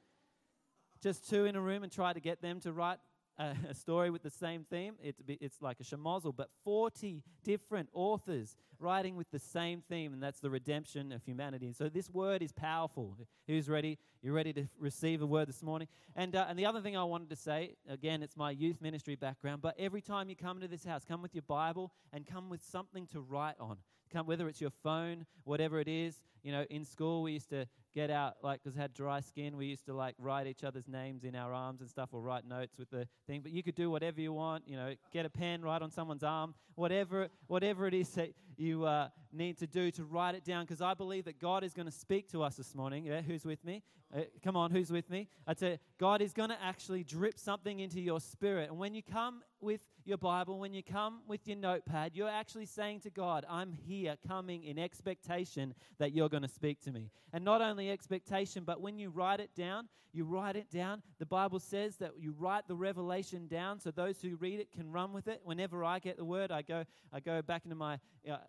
Just 1.04 1.30
two 1.30 1.44
in 1.44 1.58
a 1.58 1.62
room 1.62 1.84
and 1.84 1.92
try 1.92 2.14
to 2.14 2.22
get 2.22 2.42
them 2.42 2.62
to 2.62 2.72
write 2.72 3.00
a, 3.70 3.74
story 3.74 4.10
with 4.10 4.24
the 4.24 4.30
same 4.30 4.66
theme. 4.70 4.96
It's, 5.02 5.22
it's 5.28 5.62
like 5.62 5.80
a 5.80 5.84
schmozzle, 5.84 6.36
but 6.36 6.50
40 6.64 7.24
different 7.44 7.90
authors 7.94 8.56
writing 8.80 9.16
with 9.16 9.30
the 9.32 9.40
same 9.40 9.82
theme, 9.90 10.14
and 10.14 10.22
that's 10.22 10.40
the 10.40 10.50
redemption 10.50 11.12
of 11.12 11.24
humanity. 11.24 11.74
So 11.74 11.90
this 11.90 12.10
word 12.10 12.42
is 12.42 12.52
powerful. 12.52 13.18
Who's 13.48 13.70
ready? 13.70 13.98
You're 14.22 14.34
ready 14.34 14.54
to 14.54 14.68
receive 14.80 15.22
a 15.22 15.26
word 15.26 15.48
this 15.48 15.64
morning? 15.64 15.88
And, 16.16 16.36
uh, 16.36 16.46
and 16.50 16.58
the 16.58 16.66
other 16.66 16.82
thing 16.82 16.98
I 16.98 17.04
wanted 17.04 17.30
to 17.30 17.36
say, 17.36 17.76
again, 17.88 18.24
it's 18.24 18.38
my 18.38 18.52
youth 18.52 18.82
ministry 18.82 19.16
background, 19.16 19.62
but 19.62 19.76
every 19.80 20.02
time 20.02 20.30
you 20.30 20.36
come 20.36 20.60
to 20.62 20.68
this 20.68 20.84
house, 20.84 21.04
come 21.06 21.22
with 21.22 21.36
your 21.36 21.44
Bible 21.48 21.92
and 22.14 22.26
come 22.26 22.50
with 22.50 22.62
something 22.64 23.08
to 23.08 23.22
write 23.22 23.56
on. 23.60 23.78
Come, 24.12 24.28
whether 24.28 24.50
it's 24.50 24.60
your 24.60 24.72
phone, 24.84 25.26
whatever 25.46 25.80
it 25.80 25.88
is. 25.88 26.22
You 26.44 26.52
know, 26.52 26.66
in 26.70 26.86
school 26.86 27.22
we 27.24 27.34
used 27.34 27.50
to 27.50 27.68
get 27.94 28.10
out, 28.10 28.36
like, 28.42 28.62
because 28.64 28.76
had 28.76 28.94
dry 28.94 29.20
skin, 29.20 29.58
we 29.58 29.66
used 29.66 29.86
to, 29.86 29.94
like, 29.94 30.16
write 30.18 30.48
each 30.48 30.64
other's 30.64 30.88
names 30.88 31.24
in 31.24 31.36
our 31.36 31.54
arms 31.54 31.82
and 31.82 31.90
stuff 31.90 32.10
or 32.14 32.22
write 32.22 32.48
notes 32.48 32.78
with 32.78 32.90
the 32.90 33.08
thing. 33.28 33.42
But 33.42 33.52
you 33.52 33.62
could 33.62 33.76
do 33.76 33.92
whatever 33.92 34.22
you 34.22 34.34
want, 34.34 34.64
you 34.66 34.76
know, 34.76 34.94
get 35.12 35.26
a 35.26 35.30
pen, 35.30 35.62
write 35.62 35.82
on 35.82 35.92
someone's 35.92 36.24
arm, 36.24 36.54
whatever, 36.76 37.28
whatever 37.48 37.88
it 37.88 37.94
is 37.94 38.10
that 38.12 38.30
you 38.58 38.86
uh, 38.86 39.10
need 39.34 39.58
to 39.58 39.68
do 39.68 39.92
to 39.92 40.04
write 40.06 40.36
it 40.36 40.44
down, 40.46 40.64
because 40.64 40.82
I 40.82 40.94
believe 40.94 41.26
that 41.26 41.40
God 41.40 41.64
is 41.64 41.74
going 41.74 41.88
to 41.88 41.92
speak 41.92 42.30
to 42.32 42.44
us 42.44 42.56
this 42.56 42.74
morning. 42.76 43.06
Yeah, 43.06 43.22
who's 43.22 43.46
with 43.46 43.64
me? 43.66 43.84
Uh, 44.16 44.22
come 44.44 44.58
on, 44.58 44.72
who's 44.72 44.92
with 44.92 45.10
me? 45.10 45.30
I 45.48 45.54
tell 45.54 45.72
you, 45.72 45.78
God 45.98 46.22
is 46.22 46.34
going 46.34 46.50
to 46.50 46.62
actually 46.62 47.04
drip 47.04 47.40
something 47.40 47.80
into 47.80 48.02
your 48.02 48.20
spirit. 48.20 48.70
And 48.70 48.78
when 48.78 48.94
you 48.94 49.02
come 49.02 49.42
with 49.62 49.82
your 50.04 50.18
Bible, 50.18 50.60
when 50.60 50.74
you 50.74 50.84
come 50.84 51.22
with 51.28 51.48
your 51.48 51.56
notepad, 51.58 52.12
you're 52.14 52.28
actually 52.28 52.66
saying 52.66 53.02
to 53.02 53.10
God, 53.10 53.46
I'm 53.50 53.72
here 53.72 54.16
coming 54.28 54.64
in 54.64 54.78
expectation 54.78 55.74
that 55.98 56.14
you're 56.14 56.28
going 56.32 56.44
to 56.44 56.50
speak 56.50 56.82
to 56.82 56.92
me. 56.92 57.12
And 57.34 57.46
not 57.46 57.62
only 57.62 57.92
expectation, 57.92 58.64
but 58.66 58.82
when 58.82 58.98
you 58.98 59.10
write 59.10 59.40
it 59.40 59.52
down, 59.56 59.88
you 60.14 60.26
write 60.26 60.56
it 60.56 60.70
down. 60.70 61.02
The 61.20 61.26
Bible 61.26 61.60
says 61.60 61.96
that 61.98 62.12
you 62.20 62.36
write 62.38 62.68
the 62.68 62.76
revelation 62.76 63.48
down 63.48 63.80
so 63.80 63.92
those 63.92 64.22
who 64.22 64.36
read 64.36 64.60
it 64.60 64.72
can 64.72 64.92
run 64.92 65.14
with 65.14 65.28
it. 65.28 65.42
Whenever 65.44 65.86
I 65.86 66.00
get 66.00 66.18
the 66.18 66.26
word, 66.26 66.52
I 66.52 66.64
go, 66.64 66.84
I 67.14 67.22
go 67.22 67.42
back 67.42 67.62
into 67.64 67.76
my, 67.76 67.98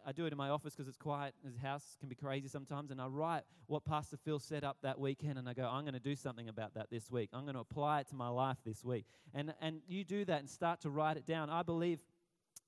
I 0.04 0.12
do 0.12 0.26
it 0.26 0.32
in 0.32 0.38
my 0.38 0.48
office 0.48 0.74
because 0.74 0.88
it's 0.88 0.96
quiet. 0.96 1.34
His 1.44 1.56
house 1.56 1.96
can 2.00 2.08
be 2.08 2.16
crazy 2.16 2.48
sometimes. 2.48 2.90
And 2.90 3.00
I 3.00 3.06
write 3.06 3.42
what 3.66 3.84
Pastor 3.84 4.16
Phil 4.16 4.40
set 4.40 4.64
up 4.64 4.78
that 4.82 4.98
weekend. 4.98 5.38
And 5.38 5.48
I 5.48 5.54
go, 5.54 5.68
I'm 5.68 5.82
going 5.82 5.94
to 5.94 6.00
do 6.00 6.16
something 6.16 6.48
about 6.48 6.74
that 6.74 6.90
this 6.90 7.10
week. 7.10 7.30
I'm 7.32 7.44
going 7.44 7.54
to 7.54 7.60
apply 7.60 8.00
it 8.00 8.08
to 8.08 8.16
my 8.16 8.28
life 8.28 8.58
this 8.66 8.84
week. 8.84 9.06
And, 9.32 9.54
and 9.60 9.80
you 9.86 10.02
do 10.02 10.24
that 10.24 10.40
and 10.40 10.50
start 10.50 10.80
to 10.80 10.90
write 10.90 11.16
it 11.16 11.26
down. 11.26 11.48
I 11.48 11.62
believe 11.62 12.00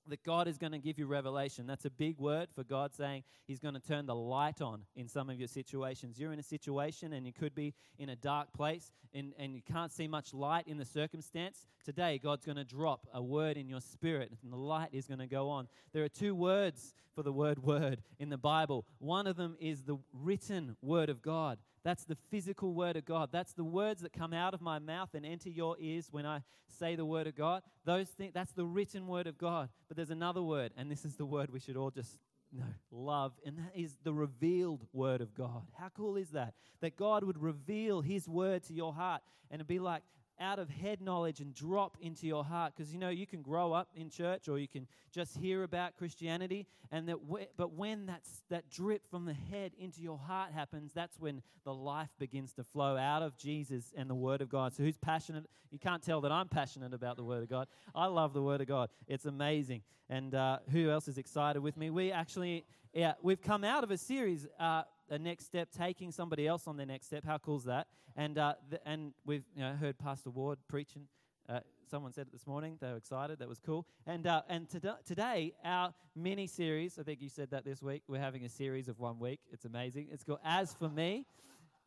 that 0.07 0.23
God 0.23 0.47
is 0.47 0.57
going 0.57 0.71
to 0.71 0.79
give 0.79 0.97
you 0.99 1.07
revelation. 1.07 1.65
That's 1.67 1.85
a 1.85 1.89
big 1.89 2.17
word 2.19 2.49
for 2.53 2.63
God 2.63 2.93
saying 2.93 3.23
He's 3.47 3.59
going 3.59 3.73
to 3.73 3.79
turn 3.79 4.05
the 4.05 4.15
light 4.15 4.61
on 4.61 4.81
in 4.95 5.07
some 5.07 5.29
of 5.29 5.37
your 5.37 5.47
situations. 5.47 6.19
You're 6.19 6.33
in 6.33 6.39
a 6.39 6.43
situation 6.43 7.13
and 7.13 7.25
you 7.25 7.33
could 7.33 7.55
be 7.55 7.73
in 7.97 8.09
a 8.09 8.15
dark 8.15 8.53
place 8.53 8.91
and, 9.13 9.33
and 9.37 9.55
you 9.55 9.61
can't 9.61 9.91
see 9.91 10.07
much 10.07 10.33
light 10.33 10.67
in 10.67 10.77
the 10.77 10.85
circumstance. 10.85 11.65
Today, 11.83 12.19
God's 12.21 12.45
going 12.45 12.57
to 12.57 12.63
drop 12.63 13.07
a 13.13 13.21
word 13.21 13.57
in 13.57 13.69
your 13.69 13.81
spirit 13.81 14.31
and 14.43 14.51
the 14.51 14.57
light 14.57 14.89
is 14.91 15.07
going 15.07 15.19
to 15.19 15.27
go 15.27 15.49
on. 15.49 15.67
There 15.93 16.03
are 16.03 16.09
two 16.09 16.35
words 16.35 16.93
for 17.13 17.23
the 17.23 17.31
word 17.31 17.59
word 17.63 18.01
in 18.19 18.29
the 18.29 18.37
Bible. 18.37 18.85
One 18.99 19.27
of 19.27 19.37
them 19.37 19.55
is 19.59 19.83
the 19.83 19.97
written 20.13 20.75
word 20.81 21.09
of 21.09 21.21
God 21.21 21.57
That's 21.85 22.03
the 22.03 22.17
physical 22.31 22.73
word 22.73 22.97
of 22.97 23.05
God. 23.05 23.29
That's 23.31 23.53
the 23.53 23.63
words 23.63 24.01
that 24.01 24.11
come 24.11 24.33
out 24.33 24.55
of 24.55 24.61
my 24.61 24.79
mouth 24.79 25.09
and 25.13 25.25
enter 25.25 25.49
your 25.49 25.77
ears 25.79 26.07
when 26.11 26.25
I 26.25 26.41
say 26.67 26.95
the 26.95 27.05
word 27.05 27.27
of 27.27 27.37
God. 27.37 27.61
Those 27.85 28.09
things, 28.09 28.33
that's 28.33 28.51
the 28.53 28.65
written 28.65 29.05
word 29.05 29.27
of 29.27 29.37
God. 29.37 29.69
But 29.87 29.95
there's 29.95 30.09
another 30.09 30.41
word, 30.41 30.71
and 30.75 30.89
this 30.89 31.05
is 31.05 31.15
the 31.15 31.27
word 31.27 31.51
we 31.51 31.59
should 31.59 31.77
all 31.77 31.91
just 31.91 32.17
know, 32.51 32.63
love, 32.91 33.33
and 33.45 33.59
that 33.59 33.71
is 33.75 33.97
the 34.03 34.13
revealed 34.13 34.87
word 34.93 35.21
of 35.21 35.35
God. 35.35 35.61
How 35.77 35.89
cool 35.95 36.17
is 36.17 36.29
that? 36.31 36.55
That 36.81 36.97
God 36.97 37.23
would 37.23 37.41
reveal 37.41 38.01
his 38.01 38.27
word 38.27 38.63
to 38.63 38.73
your 38.73 38.93
heart 38.93 39.21
and 39.51 39.59
it'd 39.59 39.67
be 39.67 39.79
like 39.79 40.03
out 40.39 40.59
of 40.59 40.69
head 40.69 41.01
knowledge 41.01 41.39
and 41.39 41.53
drop 41.53 41.97
into 41.99 42.27
your 42.27 42.43
heart. 42.43 42.73
Because 42.75 42.91
you 42.91 42.99
know 42.99 43.09
you 43.09 43.25
can 43.27 43.41
grow 43.41 43.73
up 43.73 43.89
in 43.95 44.09
church 44.09 44.47
or 44.47 44.59
you 44.59 44.67
can 44.67 44.87
just 45.11 45.37
hear 45.37 45.63
about 45.63 45.95
christianity 45.95 46.67
and 46.91 47.07
that 47.07 47.25
w- 47.25 47.45
but 47.55 47.73
when 47.73 48.05
that's 48.05 48.43
that 48.49 48.69
drip 48.69 49.09
from 49.09 49.25
the 49.25 49.33
head 49.33 49.71
into 49.79 50.01
your 50.01 50.17
heart 50.17 50.51
happens 50.51 50.91
that's 50.93 51.17
when 51.19 51.41
the 51.63 51.73
life 51.73 52.09
begins 52.19 52.51
to 52.53 52.63
flow 52.63 52.97
out 52.97 53.21
of 53.21 53.37
jesus 53.37 53.93
and 53.95 54.09
the 54.09 54.15
word 54.15 54.41
of 54.41 54.49
god. 54.49 54.73
So 54.73 54.83
who's 54.83 54.97
passionate? 54.97 55.45
You 55.71 55.79
can't 55.79 56.03
tell 56.03 56.21
that 56.21 56.31
i'm 56.31 56.47
passionate 56.49 56.93
about 56.93 57.15
the 57.17 57.23
word 57.23 57.43
of 57.43 57.49
god. 57.49 57.67
I 57.93 58.07
love 58.07 58.33
the 58.33 58.41
word 58.41 58.61
of 58.61 58.67
god. 58.67 58.89
It's 59.07 59.25
amazing. 59.25 59.81
And 60.09 60.35
uh, 60.35 60.59
who 60.71 60.91
else 60.91 61.07
is 61.07 61.17
excited 61.17 61.61
with 61.61 61.77
me? 61.77 61.89
We 61.89 62.11
actually 62.11 62.65
yeah 62.93 63.13
we've 63.21 63.41
come 63.41 63.63
out 63.63 63.83
of 63.83 63.91
a 63.91 63.97
series 63.97 64.47
uh, 64.59 64.83
a 65.09 65.17
next 65.19 65.45
step, 65.45 65.69
taking 65.71 66.11
somebody 66.11 66.47
else 66.47 66.67
on 66.67 66.77
their 66.77 66.85
next 66.85 67.07
step. 67.07 67.23
How 67.25 67.37
cool 67.37 67.57
is 67.57 67.63
that? 67.65 67.87
And 68.15 68.37
uh, 68.37 68.53
the, 68.69 68.87
and 68.87 69.13
we've 69.25 69.43
you 69.55 69.61
know, 69.63 69.73
heard 69.73 69.97
Pastor 69.97 70.29
Ward 70.29 70.59
preaching. 70.67 71.07
Uh, 71.47 71.59
someone 71.89 72.11
said 72.11 72.27
it 72.27 72.31
this 72.33 72.47
morning. 72.47 72.77
They 72.81 72.87
were 72.87 72.97
excited. 72.97 73.39
That 73.39 73.47
was 73.47 73.59
cool. 73.59 73.85
And 74.07 74.25
uh, 74.25 74.41
and 74.49 74.69
to- 74.69 74.97
today, 75.05 75.53
our 75.63 75.93
mini 76.15 76.47
series. 76.47 76.97
I 76.99 77.03
think 77.03 77.21
you 77.21 77.29
said 77.29 77.51
that 77.51 77.65
this 77.65 77.81
week. 77.81 78.03
We're 78.07 78.19
having 78.19 78.45
a 78.45 78.49
series 78.49 78.87
of 78.87 78.99
one 78.99 79.19
week. 79.19 79.39
It's 79.51 79.65
amazing. 79.65 80.07
It's 80.11 80.23
called 80.23 80.39
As 80.43 80.73
for 80.73 80.89
Me. 80.89 81.25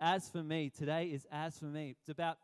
As 0.00 0.28
for 0.28 0.42
me. 0.42 0.70
Today 0.70 1.06
is 1.06 1.26
As 1.32 1.58
for 1.58 1.64
Me. 1.64 1.96
It's 2.00 2.08
about 2.08 2.38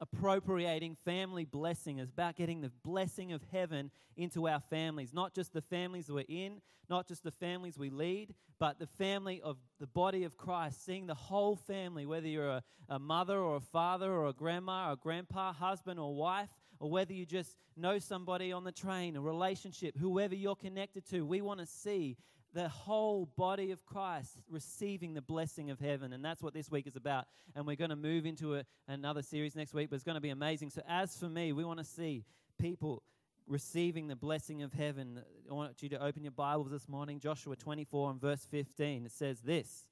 appropriating 0.00 0.96
family 1.04 1.44
blessing 1.44 1.98
is 1.98 2.10
about 2.10 2.36
getting 2.36 2.60
the 2.60 2.72
blessing 2.84 3.32
of 3.32 3.42
heaven 3.52 3.90
into 4.16 4.48
our 4.48 4.60
families. 4.60 5.12
Not 5.12 5.34
just 5.34 5.52
the 5.52 5.62
families 5.62 6.10
we're 6.10 6.24
in 6.28 6.60
not 6.90 7.06
just 7.06 7.22
the 7.22 7.30
families 7.30 7.78
we 7.78 7.88
lead 7.88 8.34
but 8.58 8.78
the 8.78 8.86
family 8.86 9.40
of 9.42 9.56
the 9.78 9.86
body 9.86 10.24
of 10.24 10.36
christ 10.36 10.84
seeing 10.84 11.06
the 11.06 11.14
whole 11.14 11.54
family 11.54 12.04
whether 12.04 12.26
you're 12.26 12.48
a, 12.48 12.62
a 12.88 12.98
mother 12.98 13.38
or 13.38 13.56
a 13.56 13.60
father 13.60 14.12
or 14.12 14.26
a 14.26 14.32
grandma 14.32 14.88
or 14.88 14.92
a 14.92 14.96
grandpa 14.96 15.52
husband 15.52 15.98
or 15.98 16.14
wife 16.14 16.48
or 16.80 16.90
whether 16.90 17.12
you 17.12 17.24
just 17.24 17.56
know 17.76 17.98
somebody 17.98 18.52
on 18.52 18.64
the 18.64 18.72
train 18.72 19.16
a 19.16 19.20
relationship 19.20 19.96
whoever 19.96 20.34
you're 20.34 20.56
connected 20.56 21.08
to 21.08 21.24
we 21.24 21.40
want 21.40 21.60
to 21.60 21.66
see 21.66 22.16
the 22.52 22.68
whole 22.68 23.26
body 23.36 23.70
of 23.70 23.84
Christ 23.86 24.42
receiving 24.48 25.14
the 25.14 25.22
blessing 25.22 25.70
of 25.70 25.78
heaven. 25.78 26.12
And 26.12 26.24
that's 26.24 26.42
what 26.42 26.52
this 26.52 26.70
week 26.70 26.86
is 26.86 26.96
about. 26.96 27.26
And 27.54 27.66
we're 27.66 27.76
going 27.76 27.90
to 27.90 27.96
move 27.96 28.26
into 28.26 28.56
a, 28.56 28.64
another 28.88 29.22
series 29.22 29.54
next 29.54 29.72
week, 29.72 29.90
but 29.90 29.96
it's 29.96 30.04
going 30.04 30.16
to 30.16 30.20
be 30.20 30.30
amazing. 30.30 30.70
So, 30.70 30.82
as 30.88 31.16
for 31.16 31.28
me, 31.28 31.52
we 31.52 31.64
want 31.64 31.78
to 31.78 31.84
see 31.84 32.24
people 32.60 33.02
receiving 33.46 34.08
the 34.08 34.16
blessing 34.16 34.62
of 34.62 34.72
heaven. 34.72 35.22
I 35.50 35.54
want 35.54 35.82
you 35.82 35.88
to 35.90 36.02
open 36.02 36.22
your 36.22 36.32
Bibles 36.32 36.70
this 36.70 36.88
morning, 36.88 37.20
Joshua 37.20 37.56
24 37.56 38.10
and 38.10 38.20
verse 38.20 38.46
15. 38.50 39.06
It 39.06 39.12
says 39.12 39.40
this. 39.40 39.86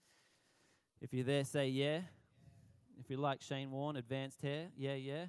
If 1.01 1.15
you're 1.15 1.25
there, 1.25 1.45
say 1.45 1.69
yeah. 1.69 2.01
If 2.99 3.09
you 3.09 3.17
like 3.17 3.41
Shane 3.41 3.71
Warne, 3.71 3.97
advanced 3.97 4.43
hair, 4.43 4.67
yeah, 4.77 4.95
yeah. 4.95 5.27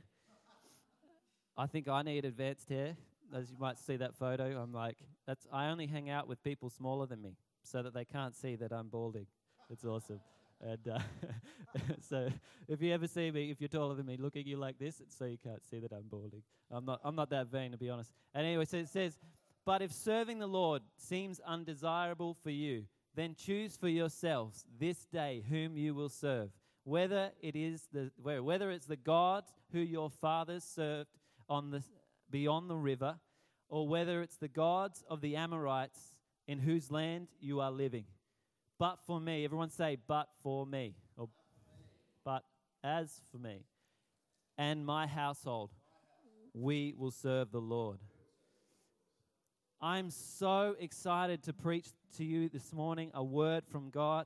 I 1.55 1.67
think 1.67 1.87
I 1.87 2.01
need 2.01 2.25
advanced 2.25 2.69
hair 2.69 2.95
as 3.33 3.51
you 3.51 3.57
might 3.59 3.77
see 3.77 3.97
that 3.97 4.15
photo, 4.15 4.61
I'm 4.61 4.73
like, 4.73 4.97
that's 5.29 5.45
I 5.53 5.67
only 5.67 5.85
hang 5.85 6.09
out 6.09 6.27
with 6.27 6.43
people 6.43 6.71
smaller 6.71 7.05
than 7.05 7.21
me 7.21 7.35
so 7.61 7.83
that 7.83 7.93
they 7.93 8.03
can't 8.03 8.35
see 8.35 8.55
that 8.55 8.71
I'm 8.71 8.87
balding. 8.87 9.27
It's 9.69 9.85
awesome. 9.85 10.19
And 10.59 10.79
uh, 10.91 10.99
so, 12.09 12.29
if 12.67 12.81
you 12.81 12.91
ever 12.91 13.07
see 13.07 13.29
me, 13.29 13.51
if 13.51 13.61
you're 13.61 13.67
taller 13.67 13.93
than 13.93 14.07
me, 14.07 14.17
look 14.17 14.35
at 14.35 14.47
you 14.47 14.57
like 14.57 14.79
this, 14.79 14.99
it's 14.99 15.15
so 15.15 15.25
you 15.25 15.37
can't 15.37 15.63
see 15.69 15.79
that 15.81 15.91
I'm 15.91 16.07
balding. 16.09 16.41
I'm 16.71 16.83
not. 16.83 16.99
I'm 17.03 17.15
not 17.15 17.29
that 17.29 17.45
vain, 17.45 17.71
to 17.71 17.77
be 17.77 17.91
honest. 17.91 18.11
And 18.33 18.43
anyway, 18.43 18.65
so 18.65 18.77
it 18.77 18.89
says, 18.89 19.19
"But 19.65 19.83
if 19.83 19.91
serving 19.91 20.39
the 20.39 20.47
Lord 20.47 20.81
seems 20.97 21.39
undesirable 21.41 22.35
for 22.41 22.49
you, 22.49 22.85
then 23.13 23.35
choose 23.35 23.77
for 23.77 23.87
yourselves 23.87 24.65
this 24.79 25.05
day 25.13 25.43
whom 25.47 25.77
you 25.77 25.93
will 25.93 26.09
serve, 26.09 26.49
whether 26.85 27.29
it 27.39 27.55
is 27.55 27.87
the 27.93 28.09
whether 28.17 28.71
it's 28.71 28.87
the 28.87 28.95
God 28.97 29.43
who 29.73 29.79
your 29.79 30.09
fathers 30.09 30.63
served 30.63 31.19
on 31.47 31.69
the 31.69 31.83
beyond 32.31 32.67
the 32.67 32.77
river, 32.77 33.19
or 33.69 33.87
whether 33.87 34.21
it's 34.21 34.37
the 34.37 34.47
gods 34.47 35.03
of 35.09 35.21
the 35.21 35.35
Amorites 35.35 36.15
in 36.47 36.59
whose 36.59 36.91
land 36.91 37.27
you 37.39 37.61
are 37.61 37.71
living. 37.71 38.05
But 38.79 38.99
for 39.05 39.19
me, 39.19 39.45
everyone 39.45 39.69
say, 39.69 39.97
but 40.07 40.29
for 40.41 40.65
me, 40.65 40.95
or 41.15 41.29
but 42.23 42.43
as 42.83 43.21
for 43.31 43.37
me 43.37 43.65
and 44.57 44.85
my 44.85 45.05
household, 45.07 45.69
we 46.53 46.93
will 46.97 47.11
serve 47.11 47.51
the 47.51 47.61
Lord. 47.61 47.99
I'm 49.81 50.09
so 50.09 50.75
excited 50.79 51.43
to 51.43 51.53
preach 51.53 51.87
to 52.17 52.25
you 52.25 52.49
this 52.49 52.73
morning 52.73 53.11
a 53.13 53.23
word 53.23 53.63
from 53.71 53.89
God 53.89 54.25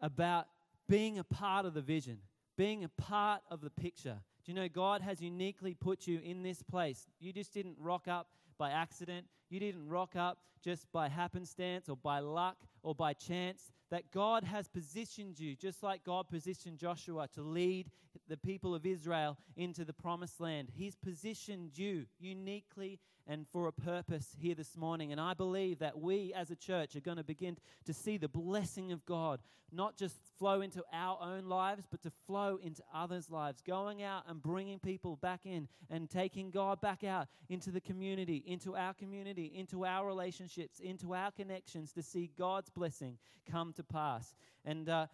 about 0.00 0.46
being 0.88 1.18
a 1.18 1.24
part 1.24 1.66
of 1.66 1.74
the 1.74 1.82
vision, 1.82 2.18
being 2.56 2.84
a 2.84 2.88
part 2.88 3.42
of 3.50 3.60
the 3.60 3.70
picture. 3.70 4.18
You 4.48 4.54
know 4.54 4.66
God 4.66 5.02
has 5.02 5.20
uniquely 5.20 5.74
put 5.74 6.06
you 6.06 6.20
in 6.24 6.42
this 6.42 6.62
place? 6.62 7.06
You 7.20 7.34
just 7.34 7.52
didn't 7.52 7.76
rock 7.78 8.08
up 8.08 8.28
by 8.56 8.70
accident. 8.70 9.26
You 9.50 9.60
didn't 9.60 9.86
rock 9.86 10.16
up 10.16 10.38
just 10.64 10.90
by 10.90 11.10
happenstance 11.10 11.90
or 11.90 11.98
by 11.98 12.20
luck 12.20 12.56
or 12.82 12.94
by 12.94 13.12
chance. 13.12 13.70
That 13.90 14.10
God 14.12 14.44
has 14.44 14.68
positioned 14.68 15.38
you, 15.38 15.56
just 15.56 15.82
like 15.82 16.04
God 16.04 16.28
positioned 16.28 16.78
Joshua 16.78 17.28
to 17.34 17.42
lead 17.42 17.90
the 18.28 18.36
people 18.36 18.74
of 18.74 18.84
Israel 18.84 19.38
into 19.56 19.84
the 19.84 19.92
promised 19.92 20.40
land. 20.40 20.68
He's 20.74 20.96
positioned 20.96 21.76
you 21.76 22.06
uniquely 22.18 22.98
and 23.26 23.46
for 23.52 23.68
a 23.68 23.72
purpose 23.72 24.34
here 24.38 24.54
this 24.54 24.76
morning. 24.76 25.12
And 25.12 25.20
I 25.20 25.34
believe 25.34 25.78
that 25.80 26.00
we 26.00 26.32
as 26.34 26.50
a 26.50 26.56
church 26.56 26.96
are 26.96 27.00
going 27.00 27.18
to 27.18 27.24
begin 27.24 27.58
to 27.84 27.92
see 27.92 28.16
the 28.16 28.28
blessing 28.28 28.90
of 28.90 29.04
God 29.04 29.40
not 29.70 29.96
just 29.96 30.16
flow 30.38 30.62
into 30.62 30.82
our 30.92 31.18
own 31.20 31.44
lives, 31.44 31.84
but 31.90 32.02
to 32.02 32.10
flow 32.26 32.58
into 32.62 32.82
others' 32.94 33.30
lives, 33.30 33.60
going 33.60 34.02
out 34.02 34.22
and 34.26 34.40
bringing 34.40 34.78
people 34.78 35.16
back 35.16 35.40
in 35.44 35.68
and 35.90 36.08
taking 36.08 36.50
God 36.50 36.80
back 36.80 37.04
out 37.04 37.28
into 37.50 37.70
the 37.70 37.80
community, 37.80 38.42
into 38.46 38.76
our 38.76 38.94
community, 38.94 39.52
into 39.54 39.84
our 39.84 40.06
relationships, 40.06 40.80
into 40.80 41.14
our 41.14 41.30
connections 41.30 41.92
to 41.92 42.02
see 42.02 42.30
God's 42.38 42.70
blessing 42.70 43.18
come 43.50 43.72
to 43.78 43.84
pass. 43.84 44.34
And 44.64 44.88
uh, 44.88 45.06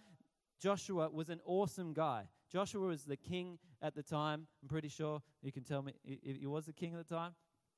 Joshua 0.61 1.09
was 1.09 1.29
an 1.29 1.41
awesome 1.45 1.93
guy. 1.93 2.25
Joshua 2.51 2.89
was 2.89 3.05
the 3.05 3.17
king 3.17 3.59
at 3.81 3.95
the 3.95 4.03
time. 4.03 4.47
I'm 4.63 4.69
pretty 4.69 4.89
sure 4.89 5.23
you 5.43 5.53
can 5.53 5.63
tell 5.63 5.83
me 5.83 5.93
if 6.05 6.37
he 6.37 6.47
was 6.47 6.67
the 6.67 6.73
king 6.73 6.95
at 6.95 7.07
the 7.07 7.15
time. 7.15 7.35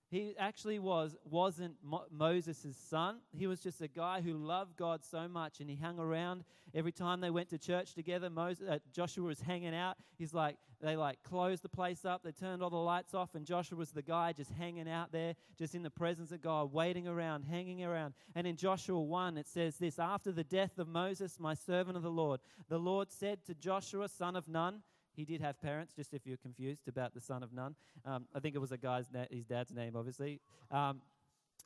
He 0.08 0.34
actually 0.38 0.78
was 0.78 1.16
wasn't 1.24 1.74
Mo- 1.82 2.06
Moses' 2.10 2.76
son. 2.76 3.18
He 3.32 3.46
was 3.46 3.60
just 3.60 3.80
a 3.80 3.88
guy 3.88 4.20
who 4.20 4.34
loved 4.34 4.76
God 4.76 5.04
so 5.04 5.26
much, 5.26 5.60
and 5.60 5.68
he 5.68 5.76
hung 5.76 5.98
around 5.98 6.44
every 6.74 6.92
time 6.92 7.20
they 7.20 7.30
went 7.30 7.48
to 7.50 7.58
church 7.58 7.94
together. 7.94 8.30
Moses, 8.30 8.68
uh, 8.68 8.78
Joshua 8.92 9.26
was 9.26 9.40
hanging 9.40 9.74
out. 9.74 9.96
He's 10.16 10.32
like 10.32 10.56
they 10.80 10.94
like 10.94 11.22
closed 11.24 11.62
the 11.62 11.68
place 11.68 12.04
up. 12.04 12.22
They 12.22 12.30
turned 12.30 12.62
all 12.62 12.70
the 12.70 12.76
lights 12.76 13.14
off, 13.14 13.34
and 13.34 13.44
Joshua 13.44 13.78
was 13.78 13.90
the 13.90 14.02
guy 14.02 14.32
just 14.32 14.52
hanging 14.52 14.88
out 14.88 15.10
there, 15.10 15.34
just 15.58 15.74
in 15.74 15.82
the 15.82 15.90
presence 15.90 16.30
of 16.30 16.40
God, 16.40 16.72
waiting 16.72 17.08
around, 17.08 17.42
hanging 17.42 17.82
around. 17.82 18.14
And 18.34 18.46
in 18.46 18.56
Joshua 18.56 19.00
one, 19.00 19.36
it 19.36 19.48
says 19.48 19.76
this: 19.78 19.98
After 19.98 20.30
the 20.30 20.44
death 20.44 20.78
of 20.78 20.86
Moses, 20.86 21.40
my 21.40 21.54
servant 21.54 21.96
of 21.96 22.04
the 22.04 22.10
Lord, 22.10 22.40
the 22.68 22.78
Lord 22.78 23.10
said 23.10 23.44
to 23.46 23.54
Joshua, 23.54 24.08
son 24.08 24.36
of 24.36 24.46
Nun. 24.48 24.82
He 25.16 25.24
did 25.24 25.40
have 25.40 25.60
parents, 25.60 25.94
just 25.94 26.12
if 26.12 26.26
you're 26.26 26.36
confused 26.36 26.88
about 26.88 27.14
the 27.14 27.20
son 27.20 27.42
of 27.42 27.52
Nun. 27.52 27.74
Um, 28.04 28.26
I 28.34 28.40
think 28.40 28.54
it 28.54 28.58
was 28.58 28.72
a 28.72 28.76
guy's 28.76 29.10
na- 29.10 29.24
his 29.30 29.46
dad's 29.46 29.72
name, 29.72 29.96
obviously. 29.96 30.40
Um, 30.70 31.00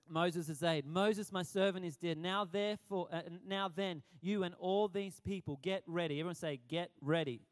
Moses 0.09 0.49
is 0.49 0.62
aid. 0.62 0.87
Moses, 0.87 1.30
my 1.30 1.42
servant, 1.42 1.85
is 1.85 1.97
dead. 1.97 2.19
Now, 2.19 2.45
therefore, 2.45 3.09
uh, 3.12 3.23
now 3.47 3.69
then, 3.69 4.02
you 4.21 4.42
and 4.42 4.54
all 4.59 4.88
these 4.88 5.21
people 5.21 5.59
get 5.62 5.83
ready. 5.87 6.19
Everyone 6.21 6.35
say, 6.35 6.61
get 6.69 6.90
ready 7.00 7.42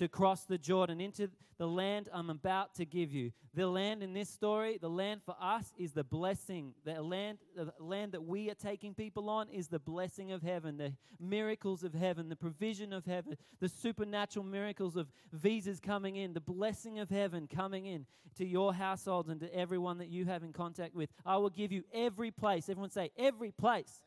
to 0.00 0.08
cross 0.08 0.44
the 0.44 0.56
Jordan 0.56 0.98
into 0.98 1.28
the 1.58 1.68
land 1.68 2.08
I'm 2.10 2.30
about 2.30 2.74
to 2.76 2.86
give 2.86 3.12
you. 3.12 3.32
The 3.52 3.66
land 3.66 4.02
in 4.02 4.14
this 4.14 4.30
story, 4.30 4.78
the 4.80 4.88
land 4.88 5.20
for 5.26 5.36
us 5.38 5.74
is 5.76 5.92
the 5.92 6.02
blessing. 6.02 6.72
The 6.86 7.02
land, 7.02 7.36
the 7.54 7.70
land 7.78 8.12
that 8.12 8.24
we 8.24 8.48
are 8.48 8.54
taking 8.54 8.94
people 8.94 9.28
on 9.28 9.50
is 9.50 9.68
the 9.68 9.78
blessing 9.78 10.32
of 10.32 10.40
heaven, 10.40 10.78
the 10.78 10.94
miracles 11.20 11.84
of 11.84 11.92
heaven, 11.92 12.30
the 12.30 12.36
provision 12.36 12.94
of 12.94 13.04
heaven, 13.04 13.36
the 13.60 13.68
supernatural 13.68 14.46
miracles 14.46 14.96
of 14.96 15.08
visas 15.34 15.80
coming 15.80 16.16
in, 16.16 16.32
the 16.32 16.40
blessing 16.40 16.98
of 16.98 17.10
heaven 17.10 17.46
coming 17.46 17.84
in 17.84 18.06
to 18.38 18.46
your 18.46 18.72
households 18.72 19.28
and 19.28 19.40
to 19.40 19.54
everyone 19.54 19.98
that 19.98 20.08
you 20.08 20.24
have 20.24 20.42
in 20.42 20.54
contact 20.54 20.94
with. 20.94 21.10
I 21.26 21.36
will 21.36 21.50
give 21.50 21.72
you 21.72 21.84
every 21.92 22.30
place. 22.30 22.70
Everyone 22.70 22.88
say, 22.88 23.10
every 23.18 23.50
place 23.50 24.02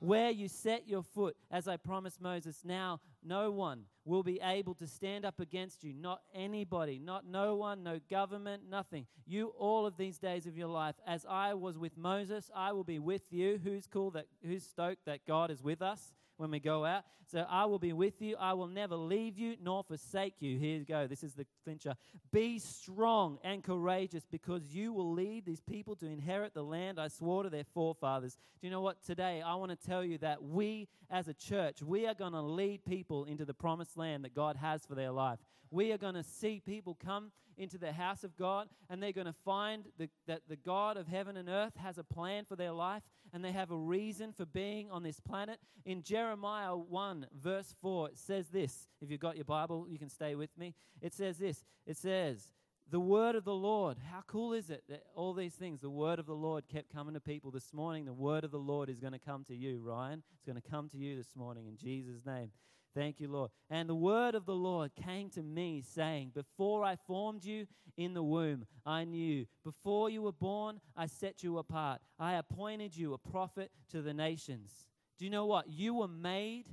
where 0.00 0.30
you 0.30 0.48
set 0.48 0.88
your 0.88 1.02
foot, 1.02 1.36
as 1.50 1.68
I 1.68 1.76
promised 1.76 2.20
Moses. 2.20 2.62
Now, 2.64 3.00
no 3.24 3.50
one 3.50 3.82
will 4.04 4.22
be 4.22 4.40
able 4.42 4.74
to 4.74 4.86
stand 4.86 5.24
up 5.24 5.40
against 5.40 5.82
you. 5.82 5.92
Not 5.92 6.20
anybody, 6.34 6.98
not 6.98 7.26
no 7.26 7.56
one, 7.56 7.82
no 7.82 8.00
government, 8.08 8.62
nothing. 8.70 9.06
You, 9.26 9.52
all 9.58 9.86
of 9.86 9.96
these 9.96 10.18
days 10.18 10.46
of 10.46 10.56
your 10.56 10.68
life, 10.68 10.94
as 11.06 11.26
I 11.28 11.54
was 11.54 11.76
with 11.76 11.96
Moses, 11.96 12.50
I 12.54 12.72
will 12.72 12.84
be 12.84 12.98
with 12.98 13.32
you. 13.32 13.60
Who's 13.62 13.86
cool 13.86 14.10
that, 14.12 14.26
who's 14.44 14.62
stoked 14.62 15.04
that 15.06 15.26
God 15.26 15.50
is 15.50 15.62
with 15.62 15.82
us? 15.82 16.12
When 16.36 16.50
we 16.50 16.60
go 16.60 16.84
out. 16.84 17.04
So 17.30 17.44
I 17.50 17.64
will 17.64 17.78
be 17.78 17.92
with 17.92 18.22
you. 18.22 18.36
I 18.38 18.52
will 18.52 18.68
never 18.68 18.94
leave 18.94 19.36
you 19.36 19.56
nor 19.60 19.82
forsake 19.82 20.34
you. 20.40 20.58
Here 20.58 20.78
you 20.78 20.84
go. 20.84 21.06
This 21.06 21.24
is 21.24 21.34
the 21.34 21.46
clincher. 21.64 21.94
Be 22.32 22.58
strong 22.58 23.38
and 23.42 23.64
courageous 23.64 24.24
because 24.30 24.74
you 24.74 24.92
will 24.92 25.12
lead 25.12 25.44
these 25.44 25.60
people 25.60 25.96
to 25.96 26.06
inherit 26.06 26.54
the 26.54 26.62
land 26.62 27.00
I 27.00 27.08
swore 27.08 27.42
to 27.42 27.50
their 27.50 27.64
forefathers. 27.74 28.36
Do 28.60 28.66
you 28.66 28.70
know 28.70 28.80
what? 28.80 29.04
Today, 29.04 29.42
I 29.44 29.56
want 29.56 29.70
to 29.70 29.86
tell 29.86 30.04
you 30.04 30.18
that 30.18 30.42
we 30.42 30.88
as 31.10 31.28
a 31.28 31.34
church, 31.34 31.82
we 31.82 32.06
are 32.06 32.14
going 32.14 32.32
to 32.32 32.42
lead 32.42 32.84
people 32.84 33.24
into 33.24 33.44
the 33.44 33.54
promised 33.54 33.96
land 33.96 34.24
that 34.24 34.34
God 34.34 34.56
has 34.56 34.84
for 34.86 34.94
their 34.94 35.10
life. 35.10 35.38
We 35.70 35.92
are 35.92 35.98
going 35.98 36.14
to 36.14 36.22
see 36.22 36.60
people 36.64 36.96
come 37.02 37.32
into 37.58 37.78
the 37.78 37.92
house 37.92 38.22
of 38.24 38.36
God 38.36 38.68
and 38.90 39.02
they're 39.02 39.12
going 39.12 39.26
to 39.26 39.34
find 39.44 39.84
the, 39.98 40.08
that 40.26 40.42
the 40.48 40.56
God 40.56 40.96
of 40.96 41.08
heaven 41.08 41.36
and 41.36 41.48
earth 41.48 41.74
has 41.76 41.98
a 41.98 42.04
plan 42.04 42.44
for 42.44 42.56
their 42.56 42.72
life 42.72 43.02
and 43.32 43.44
they 43.44 43.52
have 43.52 43.70
a 43.70 43.76
reason 43.76 44.32
for 44.32 44.44
being 44.44 44.90
on 44.90 45.02
this 45.02 45.20
planet. 45.20 45.58
In 45.84 46.02
Jeremiah 46.02 46.76
1, 46.76 47.26
verse 47.42 47.74
4, 47.80 48.08
it 48.08 48.18
says 48.18 48.48
this. 48.48 48.88
If 49.00 49.10
you've 49.10 49.20
got 49.20 49.36
your 49.36 49.44
Bible, 49.44 49.86
you 49.88 49.98
can 49.98 50.10
stay 50.10 50.34
with 50.34 50.50
me. 50.58 50.74
It 51.00 51.14
says 51.14 51.38
this 51.38 51.64
it 51.86 51.96
says, 51.96 52.50
the 52.88 53.00
word 53.00 53.34
of 53.34 53.44
the 53.44 53.54
Lord. 53.54 53.96
How 54.12 54.22
cool 54.26 54.52
is 54.52 54.70
it 54.70 54.84
that 54.88 55.02
all 55.14 55.34
these 55.34 55.54
things, 55.54 55.80
the 55.80 55.90
word 55.90 56.20
of 56.20 56.26
the 56.26 56.34
Lord 56.34 56.68
kept 56.68 56.92
coming 56.92 57.14
to 57.14 57.20
people 57.20 57.50
this 57.50 57.72
morning? 57.72 58.04
The 58.04 58.12
word 58.12 58.44
of 58.44 58.52
the 58.52 58.58
Lord 58.58 58.88
is 58.88 59.00
going 59.00 59.12
to 59.12 59.18
come 59.18 59.42
to 59.44 59.56
you, 59.56 59.80
Ryan. 59.82 60.22
It's 60.34 60.44
going 60.44 60.60
to 60.60 60.70
come 60.70 60.88
to 60.90 60.96
you 60.96 61.16
this 61.16 61.34
morning 61.34 61.66
in 61.66 61.76
Jesus' 61.76 62.24
name. 62.24 62.50
Thank 62.96 63.20
you, 63.20 63.28
Lord. 63.28 63.50
And 63.68 63.90
the 63.90 63.94
word 63.94 64.34
of 64.34 64.46
the 64.46 64.54
Lord 64.54 64.92
came 64.94 65.28
to 65.30 65.42
me, 65.42 65.82
saying, 65.82 66.32
Before 66.34 66.82
I 66.82 66.96
formed 66.96 67.44
you 67.44 67.66
in 67.98 68.14
the 68.14 68.22
womb, 68.22 68.64
I 68.86 69.04
knew. 69.04 69.44
Before 69.62 70.08
you 70.08 70.22
were 70.22 70.32
born, 70.32 70.80
I 70.96 71.04
set 71.06 71.42
you 71.42 71.58
apart. 71.58 72.00
I 72.18 72.34
appointed 72.34 72.96
you 72.96 73.12
a 73.12 73.18
prophet 73.18 73.70
to 73.90 74.00
the 74.00 74.14
nations. 74.14 74.86
Do 75.18 75.26
you 75.26 75.30
know 75.30 75.44
what? 75.44 75.68
You 75.68 75.92
were 75.92 76.08
made 76.08 76.70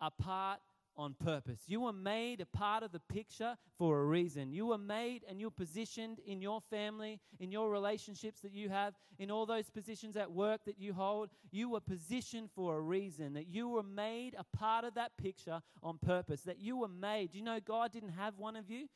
apart 0.00 0.60
on 0.96 1.14
purpose. 1.14 1.60
You 1.66 1.82
were 1.82 1.92
made 1.92 2.40
a 2.40 2.46
part 2.46 2.82
of 2.82 2.92
the 2.92 3.00
picture 3.00 3.56
for 3.78 4.00
a 4.00 4.04
reason. 4.04 4.52
You 4.52 4.66
were 4.66 4.78
made 4.78 5.24
and 5.28 5.40
you're 5.40 5.50
positioned 5.50 6.18
in 6.26 6.40
your 6.40 6.60
family, 6.60 7.20
in 7.38 7.50
your 7.50 7.70
relationships 7.70 8.40
that 8.40 8.52
you 8.52 8.68
have, 8.68 8.94
in 9.18 9.30
all 9.30 9.46
those 9.46 9.70
positions 9.70 10.16
at 10.16 10.30
work 10.30 10.62
that 10.64 10.78
you 10.78 10.92
hold. 10.92 11.30
You 11.50 11.70
were 11.70 11.80
positioned 11.80 12.50
for 12.54 12.76
a 12.76 12.80
reason, 12.80 13.34
that 13.34 13.48
you 13.48 13.68
were 13.68 13.82
made 13.82 14.34
a 14.38 14.56
part 14.56 14.84
of 14.84 14.94
that 14.94 15.16
picture 15.16 15.60
on 15.82 15.98
purpose, 15.98 16.42
that 16.42 16.60
you 16.60 16.76
were 16.76 16.88
made. 16.88 17.32
Do 17.32 17.38
you 17.38 17.44
know, 17.44 17.60
God 17.60 17.92
didn't 17.92 18.10
have 18.10 18.38
one 18.38 18.56
of 18.56 18.70
you. 18.70 18.88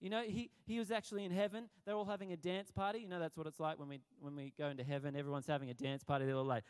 You 0.00 0.10
know, 0.10 0.22
he, 0.22 0.50
he 0.64 0.78
was 0.78 0.90
actually 0.90 1.24
in 1.24 1.32
heaven. 1.32 1.64
They're 1.84 1.96
all 1.96 2.04
having 2.04 2.32
a 2.32 2.36
dance 2.36 2.70
party. 2.70 3.00
You 3.00 3.08
know, 3.08 3.18
that's 3.18 3.36
what 3.36 3.46
it's 3.48 3.58
like 3.58 3.78
when 3.80 3.88
we 3.88 4.00
when 4.20 4.36
we 4.36 4.52
go 4.56 4.68
into 4.68 4.84
heaven. 4.84 5.16
Everyone's 5.16 5.46
having 5.46 5.70
a 5.70 5.74
dance 5.74 6.04
party. 6.04 6.24
They're 6.24 6.36
all 6.36 6.44
like, 6.44 6.62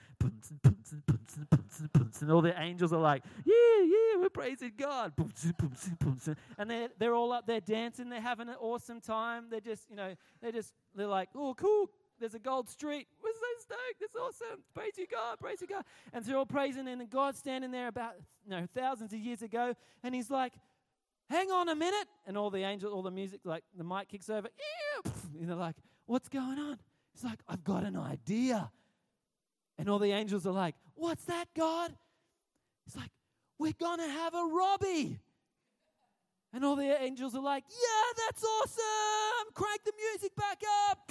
and 2.20 2.32
all 2.32 2.40
the 2.40 2.58
angels 2.58 2.92
are 2.92 3.00
like, 3.00 3.23
yeah, 3.44 3.85
yeah, 3.85 4.20
we're 4.20 4.30
praising 4.30 4.73
God. 4.76 5.12
And 6.58 6.70
they're, 6.70 6.88
they're 6.99 7.14
all 7.14 7.32
up 7.32 7.47
there 7.47 7.61
dancing. 7.61 8.08
They're 8.08 8.20
having 8.20 8.49
an 8.49 8.56
awesome 8.61 9.00
time. 9.00 9.47
They're 9.50 9.61
just, 9.61 9.90
you 9.90 9.97
know, 9.97 10.14
they're 10.40 10.52
just, 10.52 10.73
they're 10.94 11.06
like, 11.06 11.28
oh, 11.35 11.54
cool. 11.54 11.90
There's 12.18 12.35
a 12.35 12.40
gold 12.40 12.68
street. 12.68 13.06
We're 13.23 13.32
so 13.32 13.47
stoked. 13.61 14.00
It's 14.00 14.16
awesome. 14.16 14.61
Praise 14.75 14.94
you, 14.97 15.06
God. 15.06 15.38
Praise 15.38 15.61
you, 15.61 15.68
God. 15.68 15.85
And 16.12 16.25
they're 16.25 16.37
all 16.37 16.47
praising. 16.47 16.88
And 16.88 17.08
God's 17.08 17.38
standing 17.38 17.70
there 17.70 17.87
about, 17.87 18.14
you 18.44 18.50
know, 18.50 18.66
thousands 18.75 19.12
of 19.12 19.20
years 19.20 19.42
ago. 19.42 19.75
And 20.02 20.14
he's 20.14 20.30
like, 20.30 20.54
hang 21.30 21.50
on 21.50 21.68
a 21.68 21.75
minute. 21.75 22.08
And 22.26 22.37
all 22.37 22.50
the 22.50 22.62
angels, 22.62 22.92
all 22.92 23.02
the 23.02 23.11
music, 23.11 23.40
like 23.44 23.64
the 23.76 23.85
mic 23.85 24.08
kicks 24.08 24.30
over. 24.30 24.49
And 25.38 25.49
they're 25.49 25.56
like, 25.56 25.76
what's 26.06 26.28
going 26.28 26.58
on? 26.58 26.78
It's 27.14 27.23
like, 27.23 27.38
I've 27.49 27.62
got 27.62 27.85
an 27.85 27.97
idea. 27.97 28.70
And 29.78 29.88
all 29.88 30.00
the 30.00 30.11
angels 30.11 30.47
are 30.47 30.52
like, 30.52 30.75
what's 30.94 31.25
that, 31.26 31.47
God? 31.54 31.94
It's 32.87 32.97
like, 32.97 33.11
we're 33.58 33.73
going 33.78 33.99
to 33.99 34.08
have 34.08 34.35
a 34.35 34.44
Robbie. 34.44 35.20
And 36.52 36.64
all 36.64 36.76
the 36.76 37.00
angels 37.00 37.35
are 37.35 37.42
like, 37.42 37.64
yeah, 37.68 38.25
that's 38.26 38.42
awesome. 38.42 39.52
Crank 39.54 39.85
the 39.85 39.92
music 40.11 40.35
back 40.35 40.62
up. 40.90 41.08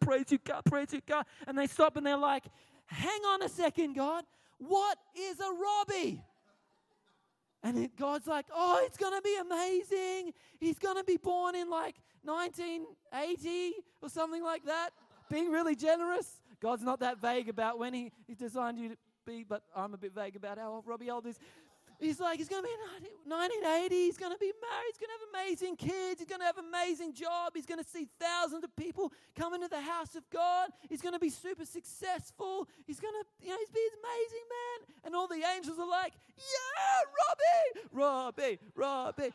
Praise 0.00 0.30
you, 0.30 0.38
God. 0.44 0.62
Praise 0.66 0.92
you, 0.92 1.00
God. 1.06 1.24
And 1.46 1.56
they 1.58 1.66
stop 1.66 1.96
and 1.96 2.06
they're 2.06 2.16
like, 2.16 2.44
hang 2.86 3.20
on 3.22 3.42
a 3.42 3.48
second, 3.48 3.94
God. 3.94 4.24
What 4.58 4.98
is 5.18 5.40
a 5.40 5.50
Robbie? 5.50 6.22
And 7.62 7.90
God's 7.96 8.26
like, 8.26 8.46
oh, 8.54 8.82
it's 8.84 8.96
going 8.96 9.14
to 9.14 9.22
be 9.22 9.36
amazing. 9.40 10.32
He's 10.58 10.78
going 10.78 10.96
to 10.96 11.04
be 11.04 11.18
born 11.18 11.54
in 11.54 11.68
like 11.68 11.96
1980 12.24 13.72
or 14.00 14.08
something 14.08 14.42
like 14.42 14.64
that. 14.64 14.90
Being 15.30 15.50
really 15.50 15.76
generous. 15.76 16.40
God's 16.60 16.82
not 16.82 17.00
that 17.00 17.20
vague 17.20 17.48
about 17.48 17.78
when 17.78 17.94
he, 17.94 18.12
he 18.26 18.34
designed 18.34 18.78
you 18.78 18.90
to 18.90 18.96
be, 19.26 19.44
but 19.44 19.62
I'm 19.74 19.94
a 19.94 19.98
bit 19.98 20.14
vague 20.14 20.36
about 20.36 20.58
how 20.58 20.72
old 20.72 20.86
Robbie 20.86 21.10
old 21.10 21.26
is. 21.26 21.38
He's 22.00 22.18
like, 22.18 22.38
he's 22.38 22.48
going 22.48 22.62
to 22.62 22.68
be 22.68 22.74
1980. 23.28 23.94
He's 23.94 24.16
going 24.16 24.32
to 24.32 24.38
be 24.38 24.52
married. 24.60 24.88
He's 24.88 24.98
going 24.98 25.10
to 25.12 25.18
have 25.20 25.28
amazing 25.34 25.76
kids. 25.76 26.20
He's 26.20 26.28
going 26.28 26.40
to 26.40 26.46
have 26.46 26.58
an 26.58 26.64
amazing 26.68 27.12
job. 27.12 27.52
He's 27.54 27.66
going 27.66 27.82
to 27.82 27.88
see 27.88 28.08
thousands 28.18 28.64
of 28.64 28.74
people 28.74 29.12
come 29.36 29.54
into 29.54 29.68
the 29.68 29.80
house 29.80 30.14
of 30.16 30.28
God. 30.30 30.70
He's 30.88 31.02
going 31.02 31.12
to 31.12 31.20
be 31.20 31.30
super 31.30 31.66
successful. 31.66 32.68
He's 32.86 33.00
going 33.00 33.14
to, 33.14 33.24
you 33.44 33.50
know, 33.50 33.58
he's 33.60 33.70
be 33.70 33.80
an 33.80 33.98
amazing 34.00 34.46
man. 34.48 34.78
And 35.04 35.14
all 35.14 35.28
the 35.28 35.42
angels 35.54 35.78
are 35.78 35.88
like, 35.88 36.14
yeah, 36.36 37.00
Robbie, 37.20 37.88
Robbie, 37.92 38.58
Robbie. 38.74 39.32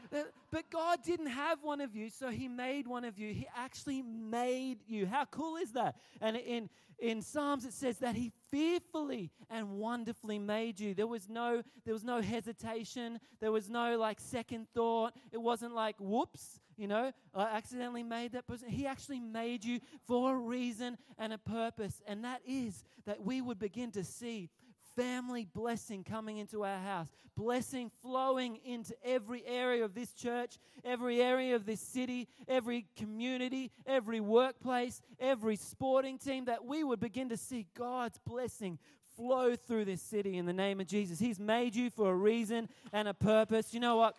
But 0.52 0.70
God 0.72 1.00
didn't 1.06 1.28
have 1.28 1.64
one 1.64 1.82
of 1.82 1.96
you, 1.96 2.10
so 2.10 2.30
He 2.30 2.48
made 2.48 2.88
one 2.88 3.04
of 3.04 3.20
you. 3.20 3.34
He 3.34 3.48
actually 3.56 4.02
made 4.02 4.80
you. 4.88 5.06
How 5.06 5.26
cool 5.26 5.58
is 5.58 5.74
that? 5.74 5.96
And 6.22 6.36
in 6.38 6.70
in 7.00 7.22
Psalms 7.22 7.66
it 7.66 7.74
says 7.74 7.98
that 8.00 8.16
he 8.16 8.32
fearfully 8.52 9.32
and 9.50 9.72
wonderfully 9.72 10.40
made 10.40 10.80
you. 10.80 10.94
There 10.94 11.08
was 11.08 11.30
no 11.30 11.62
there 11.86 11.94
was 11.94 12.04
no 12.04 12.22
hesitation. 12.22 13.20
There 13.40 13.52
was 13.52 13.70
no 13.70 13.98
like 13.98 14.20
second 14.20 14.68
thought. 14.74 15.14
It 15.32 15.42
wasn't 15.42 15.74
like 15.74 15.96
whoops, 16.00 16.60
you 16.78 16.88
know, 16.88 17.12
I 17.34 17.44
accidentally 17.44 18.04
made 18.04 18.34
that 18.34 18.48
person. 18.48 18.70
He 18.70 18.86
actually 18.86 19.20
made 19.20 19.64
you 19.64 19.80
for 20.08 20.34
a 20.34 20.38
reason 20.38 20.98
and 21.18 21.34
a 21.34 21.38
purpose. 21.38 22.02
And 22.06 22.24
that 22.24 22.42
is 22.46 22.84
that 23.06 23.24
we 23.24 23.42
would 23.42 23.60
begin 23.60 23.92
to 23.92 24.04
see 24.04 24.50
family 24.96 25.48
blessing 25.54 26.04
coming 26.04 26.38
into 26.38 26.64
our 26.64 26.80
house, 26.80 27.08
blessing 27.36 27.92
flowing 28.02 28.60
into 28.66 28.94
every 29.04 29.46
area 29.46 29.84
of 29.84 29.94
this 29.94 30.14
church, 30.14 30.58
every 30.84 31.22
area 31.22 31.56
of 31.56 31.66
this 31.66 31.82
city, 31.82 32.28
every 32.48 32.86
community, 32.96 33.72
every 33.86 34.20
workplace, 34.20 35.02
every 35.20 35.56
sporting 35.56 36.18
team, 36.18 36.46
that 36.46 36.66
we 36.66 36.84
would 36.84 37.00
begin 37.00 37.30
to 37.30 37.38
see 37.38 37.68
God's 37.78 38.18
blessing 38.26 38.80
flow 39.16 39.56
through 39.56 39.86
this 39.86 40.02
city 40.02 40.38
in 40.38 40.46
the 40.46 40.54
name 40.54 40.80
of 40.80 40.88
Jesus. 40.88 41.20
He's 41.20 41.40
made 41.40 41.76
you 41.76 41.90
for 41.90 42.12
a 42.12 42.16
reason 42.16 42.70
and 42.92 43.08
a 43.08 43.14
purpose. 43.14 43.74
You 43.74 43.80
know 43.80 43.96
what? 43.98 44.16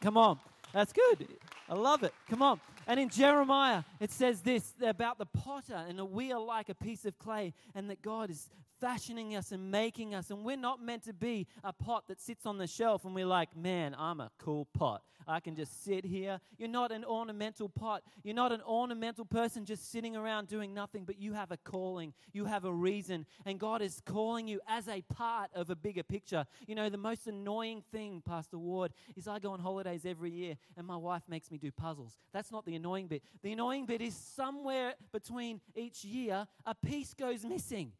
Come 0.00 0.16
on. 0.16 0.38
That's 0.72 0.92
good. 0.92 1.26
I 1.68 1.74
love 1.74 2.02
it. 2.04 2.14
Come 2.28 2.42
on. 2.42 2.60
And 2.86 2.98
in 2.98 3.08
Jeremiah, 3.08 3.82
it 4.00 4.10
says 4.10 4.40
this 4.40 4.74
about 4.82 5.18
the 5.18 5.26
potter, 5.26 5.84
and 5.88 6.00
we 6.10 6.32
are 6.32 6.40
like 6.40 6.68
a 6.68 6.74
piece 6.74 7.04
of 7.04 7.18
clay, 7.18 7.54
and 7.74 7.90
that 7.90 8.02
God 8.02 8.30
is 8.30 8.48
fashioning 8.80 9.36
us 9.36 9.52
and 9.52 9.70
making 9.70 10.14
us. 10.14 10.30
And 10.30 10.44
we're 10.44 10.56
not 10.56 10.82
meant 10.82 11.04
to 11.04 11.12
be 11.12 11.46
a 11.62 11.72
pot 11.72 12.08
that 12.08 12.20
sits 12.20 12.46
on 12.46 12.58
the 12.58 12.66
shelf 12.66 13.04
and 13.04 13.14
we're 13.14 13.26
like, 13.26 13.56
man, 13.56 13.94
I'm 13.98 14.20
a 14.20 14.30
cool 14.38 14.66
pot. 14.76 15.02
I 15.28 15.40
can 15.40 15.54
just 15.54 15.84
sit 15.84 16.04
here. 16.04 16.40
You're 16.58 16.68
not 16.68 16.90
an 16.90 17.04
ornamental 17.04 17.68
pot. 17.68 18.02
You're 18.24 18.34
not 18.34 18.52
an 18.52 18.62
ornamental 18.66 19.24
person 19.24 19.64
just 19.64 19.90
sitting 19.90 20.16
around 20.16 20.48
doing 20.48 20.74
nothing, 20.74 21.04
but 21.04 21.20
you 21.20 21.34
have 21.34 21.50
a 21.52 21.56
calling. 21.58 22.14
You 22.32 22.46
have 22.46 22.64
a 22.64 22.72
reason. 22.72 23.26
And 23.46 23.60
God 23.60 23.82
is 23.82 24.00
calling 24.04 24.48
you 24.48 24.60
as 24.66 24.88
a 24.88 25.02
part 25.02 25.50
of 25.54 25.70
a 25.70 25.76
bigger 25.76 26.02
picture. 26.02 26.46
You 26.66 26.74
know, 26.74 26.88
the 26.88 26.98
most 26.98 27.26
annoying 27.26 27.82
thing, 27.92 28.22
Pastor 28.26 28.58
Ward, 28.58 28.92
is 29.16 29.28
I 29.28 29.38
go 29.38 29.52
on 29.52 29.60
holidays 29.60 30.04
every 30.04 30.30
year 30.30 30.56
and 30.76 30.86
my 30.86 30.96
wife 30.96 31.22
makes 31.28 31.50
me 31.50 31.58
do 31.58 31.70
puzzles. 31.70 32.16
That's 32.32 32.50
not 32.50 32.64
the 32.64 32.74
annoying 32.74 33.06
bit. 33.06 33.22
The 33.42 33.52
annoying 33.52 33.86
bit 33.86 34.00
is 34.00 34.14
somewhere 34.14 34.94
between 35.12 35.60
each 35.76 36.04
year, 36.04 36.46
a 36.66 36.74
piece 36.74 37.14
goes 37.14 37.44
missing. 37.44 37.92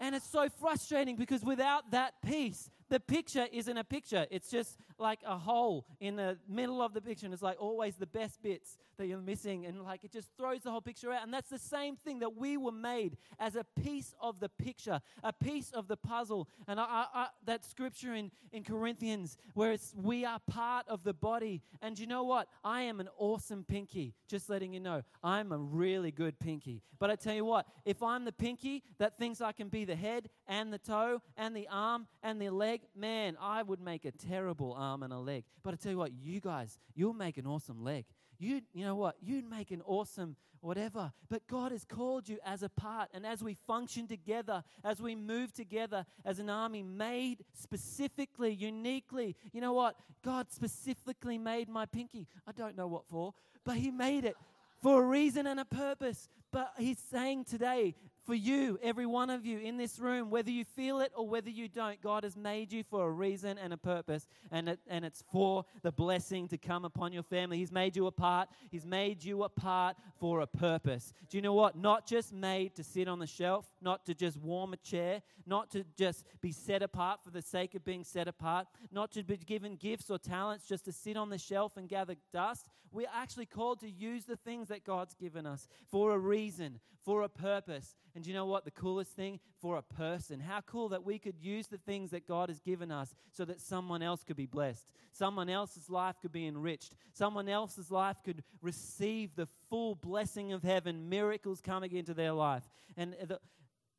And 0.00 0.14
it's 0.14 0.28
so 0.28 0.48
frustrating 0.48 1.16
because 1.16 1.42
without 1.42 1.90
that 1.90 2.14
piece, 2.22 2.70
the 2.88 3.00
picture 3.00 3.46
isn't 3.52 3.76
a 3.76 3.84
picture. 3.84 4.26
It's 4.30 4.50
just 4.50 4.78
like 4.98 5.20
a 5.24 5.36
hole 5.36 5.86
in 6.00 6.16
the 6.16 6.38
middle 6.48 6.82
of 6.82 6.94
the 6.94 7.00
picture. 7.00 7.26
And 7.26 7.32
it's 7.32 7.42
like 7.42 7.60
always 7.60 7.96
the 7.96 8.06
best 8.06 8.42
bits 8.42 8.78
that 8.98 9.06
you're 9.06 9.20
missing. 9.20 9.66
And 9.66 9.82
like 9.82 10.04
it 10.04 10.12
just 10.12 10.28
throws 10.36 10.62
the 10.62 10.70
whole 10.70 10.80
picture 10.80 11.12
out. 11.12 11.22
And 11.22 11.32
that's 11.32 11.50
the 11.50 11.58
same 11.58 11.96
thing 11.96 12.18
that 12.20 12.36
we 12.36 12.56
were 12.56 12.72
made 12.72 13.16
as 13.38 13.56
a 13.56 13.64
piece 13.82 14.14
of 14.20 14.40
the 14.40 14.48
picture, 14.48 15.00
a 15.22 15.32
piece 15.32 15.70
of 15.70 15.88
the 15.88 15.96
puzzle. 15.96 16.48
And 16.66 16.80
I, 16.80 16.84
I, 16.84 17.06
I, 17.14 17.26
that 17.46 17.64
scripture 17.64 18.14
in, 18.14 18.30
in 18.52 18.64
Corinthians 18.64 19.36
where 19.54 19.72
it's 19.72 19.94
we 19.96 20.24
are 20.24 20.40
part 20.50 20.86
of 20.88 21.04
the 21.04 21.14
body. 21.14 21.62
And 21.82 21.98
you 21.98 22.06
know 22.06 22.24
what? 22.24 22.48
I 22.64 22.82
am 22.82 23.00
an 23.00 23.08
awesome 23.18 23.64
pinky. 23.64 24.14
Just 24.28 24.50
letting 24.50 24.72
you 24.72 24.80
know, 24.80 25.02
I'm 25.22 25.52
a 25.52 25.58
really 25.58 26.10
good 26.10 26.38
pinky. 26.38 26.82
But 26.98 27.10
I 27.10 27.16
tell 27.16 27.34
you 27.34 27.44
what, 27.44 27.66
if 27.84 28.02
I'm 28.02 28.24
the 28.24 28.32
pinky 28.32 28.82
that 28.98 29.18
thinks 29.18 29.40
I 29.40 29.52
can 29.52 29.68
be 29.68 29.84
the 29.84 29.94
head 29.94 30.28
and 30.46 30.72
the 30.72 30.78
toe 30.78 31.22
and 31.36 31.54
the 31.54 31.68
arm 31.70 32.06
and 32.22 32.40
the 32.42 32.50
leg, 32.50 32.77
man, 32.96 33.36
I 33.40 33.62
would 33.62 33.80
make 33.80 34.04
a 34.04 34.12
terrible 34.12 34.74
arm 34.76 35.02
and 35.02 35.12
a 35.12 35.18
leg. 35.18 35.44
But 35.62 35.74
I 35.74 35.76
tell 35.76 35.92
you 35.92 35.98
what, 35.98 36.12
you 36.12 36.40
guys, 36.40 36.78
you'll 36.94 37.14
make 37.14 37.38
an 37.38 37.46
awesome 37.46 37.82
leg. 37.82 38.04
You, 38.38 38.62
you 38.72 38.84
know 38.84 38.94
what? 38.94 39.16
You'd 39.20 39.48
make 39.48 39.70
an 39.70 39.82
awesome 39.84 40.36
whatever. 40.60 41.12
But 41.28 41.46
God 41.46 41.72
has 41.72 41.84
called 41.84 42.28
you 42.28 42.38
as 42.44 42.62
a 42.62 42.68
part. 42.68 43.08
And 43.12 43.26
as 43.26 43.42
we 43.42 43.54
function 43.54 44.06
together, 44.06 44.64
as 44.84 45.00
we 45.00 45.14
move 45.14 45.52
together 45.52 46.04
as 46.24 46.38
an 46.38 46.50
army 46.50 46.82
made 46.82 47.44
specifically, 47.52 48.52
uniquely, 48.52 49.36
you 49.52 49.60
know 49.60 49.72
what? 49.72 49.96
God 50.24 50.50
specifically 50.50 51.38
made 51.38 51.68
my 51.68 51.86
pinky. 51.86 52.26
I 52.46 52.52
don't 52.52 52.76
know 52.76 52.86
what 52.86 53.06
for, 53.06 53.34
but 53.64 53.76
He 53.76 53.90
made 53.90 54.24
it 54.24 54.36
for 54.82 55.02
a 55.02 55.06
reason 55.06 55.46
and 55.46 55.60
a 55.60 55.64
purpose. 55.64 56.28
But 56.50 56.72
He's 56.78 56.98
saying 56.98 57.44
today, 57.44 57.94
for 58.28 58.34
you, 58.34 58.78
every 58.82 59.06
one 59.06 59.30
of 59.30 59.46
you 59.46 59.58
in 59.58 59.78
this 59.78 59.98
room, 59.98 60.28
whether 60.28 60.50
you 60.50 60.62
feel 60.62 61.00
it 61.00 61.10
or 61.16 61.26
whether 61.26 61.48
you 61.48 61.66
don't, 61.66 61.98
God 62.02 62.24
has 62.24 62.36
made 62.36 62.70
you 62.70 62.84
for 62.84 63.06
a 63.06 63.10
reason 63.10 63.56
and 63.56 63.72
a 63.72 63.78
purpose, 63.78 64.26
and, 64.50 64.68
it, 64.68 64.80
and 64.86 65.02
it's 65.02 65.24
for 65.32 65.64
the 65.80 65.90
blessing 65.90 66.46
to 66.48 66.58
come 66.58 66.84
upon 66.84 67.14
your 67.14 67.22
family. 67.22 67.56
He's 67.56 67.72
made 67.72 67.96
you 67.96 68.06
a 68.06 68.12
part, 68.12 68.50
He's 68.70 68.84
made 68.84 69.24
you 69.24 69.44
a 69.44 69.48
part 69.48 69.96
for 70.20 70.40
a 70.40 70.46
purpose. 70.46 71.14
Do 71.30 71.38
you 71.38 71.42
know 71.42 71.54
what? 71.54 71.78
Not 71.78 72.06
just 72.06 72.34
made 72.34 72.74
to 72.74 72.84
sit 72.84 73.08
on 73.08 73.18
the 73.18 73.26
shelf, 73.26 73.64
not 73.80 74.04
to 74.04 74.14
just 74.14 74.36
warm 74.36 74.74
a 74.74 74.76
chair, 74.76 75.22
not 75.46 75.70
to 75.70 75.86
just 75.96 76.26
be 76.42 76.52
set 76.52 76.82
apart 76.82 77.24
for 77.24 77.30
the 77.30 77.40
sake 77.40 77.74
of 77.74 77.82
being 77.82 78.04
set 78.04 78.28
apart, 78.28 78.66
not 78.92 79.10
to 79.12 79.22
be 79.22 79.38
given 79.38 79.76
gifts 79.76 80.10
or 80.10 80.18
talents 80.18 80.68
just 80.68 80.84
to 80.84 80.92
sit 80.92 81.16
on 81.16 81.30
the 81.30 81.38
shelf 81.38 81.78
and 81.78 81.88
gather 81.88 82.16
dust. 82.34 82.68
We're 82.92 83.06
actually 83.14 83.46
called 83.46 83.80
to 83.80 83.90
use 83.90 84.24
the 84.24 84.36
things 84.36 84.68
that 84.68 84.84
God's 84.84 85.14
given 85.14 85.46
us 85.46 85.66
for 85.90 86.12
a 86.12 86.18
reason, 86.18 86.80
for 87.04 87.22
a 87.22 87.28
purpose. 87.28 87.96
And 88.18 88.26
you 88.26 88.34
know 88.34 88.46
what? 88.46 88.64
The 88.64 88.72
coolest 88.72 89.12
thing 89.12 89.38
for 89.60 89.76
a 89.76 89.82
person. 89.82 90.40
How 90.40 90.60
cool 90.62 90.88
that 90.88 91.04
we 91.04 91.20
could 91.20 91.36
use 91.40 91.68
the 91.68 91.78
things 91.78 92.10
that 92.10 92.26
God 92.26 92.48
has 92.48 92.58
given 92.58 92.90
us 92.90 93.14
so 93.30 93.44
that 93.44 93.60
someone 93.60 94.02
else 94.02 94.24
could 94.24 94.34
be 94.34 94.44
blessed. 94.44 94.88
Someone 95.12 95.48
else's 95.48 95.88
life 95.88 96.16
could 96.20 96.32
be 96.32 96.44
enriched. 96.44 96.96
Someone 97.12 97.48
else's 97.48 97.92
life 97.92 98.16
could 98.24 98.42
receive 98.60 99.36
the 99.36 99.46
full 99.70 99.94
blessing 99.94 100.52
of 100.52 100.64
heaven, 100.64 101.08
miracles 101.08 101.60
coming 101.60 101.92
into 101.92 102.12
their 102.12 102.32
life. 102.32 102.64
And 102.96 103.14
the, 103.24 103.38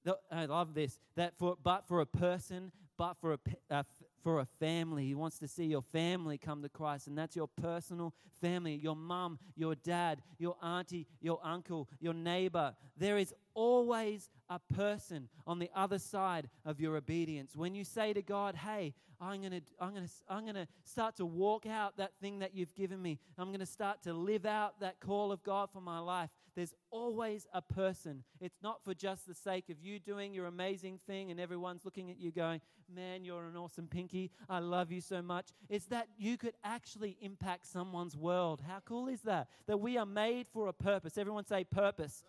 the, 0.03 0.17
I 0.29 0.47
love 0.47 0.73
this 0.73 0.99
that 1.15 1.37
for, 1.39 1.55
but 1.63 1.87
for 1.87 2.01
a 2.01 2.05
person, 2.05 2.73
but 2.97 3.15
for 3.21 3.35
a, 3.35 3.39
a 3.69 3.75
uh, 3.75 3.83
for 4.21 4.41
a 4.41 4.47
family. 4.59 5.05
He 5.05 5.15
wants 5.15 5.39
to 5.39 5.47
see 5.47 5.63
your 5.63 5.81
family 5.81 6.37
come 6.37 6.61
to 6.61 6.67
Christ, 6.67 7.07
and 7.07 7.17
that's 7.17 7.37
your 7.37 7.47
personal 7.47 8.13
family 8.39 8.75
your 8.75 8.95
mum, 8.95 9.39
your 9.55 9.75
dad, 9.75 10.21
your 10.37 10.55
auntie, 10.61 11.07
your 11.21 11.39
uncle, 11.43 11.89
your 11.99 12.13
neighbor. 12.13 12.73
There 12.97 13.17
is 13.17 13.33
always 13.59 14.29
a 14.49 14.57
person 14.73 15.27
on 15.45 15.59
the 15.59 15.69
other 15.75 15.99
side 15.99 16.49
of 16.63 16.79
your 16.79 16.95
obedience. 16.95 17.57
When 17.57 17.75
you 17.75 17.83
say 17.83 18.13
to 18.13 18.21
God, 18.21 18.55
Hey, 18.55 18.93
I'm 19.19 19.41
going 19.41 19.51
to 19.51 19.61
I'm 19.81 19.95
to 19.95 20.09
I'm 20.29 20.45
to 20.53 20.67
start 20.85 21.17
to 21.17 21.25
walk 21.25 21.65
out 21.65 21.97
that 21.97 22.13
thing 22.21 22.39
that 22.39 22.55
you've 22.55 22.73
given 22.73 23.01
me. 23.01 23.19
I'm 23.37 23.47
going 23.47 23.59
to 23.59 23.65
start 23.65 24.01
to 24.03 24.13
live 24.13 24.45
out 24.45 24.79
that 24.79 25.01
call 25.01 25.33
of 25.33 25.43
God 25.43 25.69
for 25.73 25.81
my 25.81 25.99
life. 25.99 26.29
There's 26.55 26.73
always 26.89 27.45
a 27.53 27.61
person. 27.61 28.23
It's 28.39 28.59
not 28.63 28.81
for 28.85 28.93
just 28.93 29.27
the 29.27 29.33
sake 29.33 29.69
of 29.69 29.81
you 29.81 29.99
doing 29.99 30.33
your 30.33 30.45
amazing 30.47 30.99
thing 31.05 31.29
and 31.29 31.39
everyone's 31.39 31.83
looking 31.83 32.09
at 32.09 32.17
you 32.17 32.31
going, 32.31 32.61
"Man, 32.87 33.25
you're 33.25 33.45
an 33.45 33.57
awesome 33.57 33.87
pinky. 33.87 34.31
I 34.47 34.59
love 34.59 34.89
you 34.89 35.01
so 35.01 35.21
much." 35.21 35.49
It's 35.67 35.87
that 35.87 36.07
you 36.17 36.37
could 36.37 36.55
actually 36.63 37.17
impact 37.19 37.65
someone's 37.65 38.15
world. 38.15 38.61
How 38.61 38.79
cool 38.85 39.09
is 39.09 39.23
that? 39.23 39.49
That 39.67 39.81
we 39.81 39.97
are 39.97 40.05
made 40.05 40.47
for 40.47 40.67
a 40.67 40.73
purpose. 40.73 41.17
Everyone 41.17 41.45
say 41.45 41.65
purpose. 41.65 42.23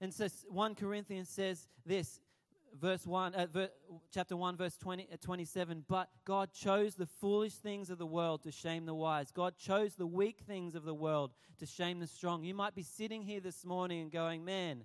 And 0.00 0.12
so 0.12 0.28
1 0.48 0.74
Corinthians 0.74 1.28
says 1.28 1.68
this 1.84 2.20
verse 2.80 3.06
1, 3.06 3.34
uh, 3.34 3.46
ver, 3.52 3.70
chapter 4.12 4.36
1, 4.36 4.56
verse 4.56 4.76
20, 4.76 5.08
uh, 5.12 5.16
27. 5.20 5.84
But 5.88 6.08
God 6.24 6.52
chose 6.52 6.94
the 6.94 7.06
foolish 7.06 7.54
things 7.54 7.90
of 7.90 7.98
the 7.98 8.06
world 8.06 8.42
to 8.42 8.52
shame 8.52 8.86
the 8.86 8.94
wise. 8.94 9.30
God 9.30 9.56
chose 9.58 9.94
the 9.94 10.06
weak 10.06 10.40
things 10.46 10.74
of 10.74 10.84
the 10.84 10.94
world 10.94 11.32
to 11.58 11.66
shame 11.66 12.00
the 12.00 12.06
strong. 12.06 12.44
You 12.44 12.54
might 12.54 12.74
be 12.74 12.82
sitting 12.82 13.22
here 13.22 13.40
this 13.40 13.64
morning 13.64 14.02
and 14.02 14.12
going, 14.12 14.44
Man, 14.44 14.84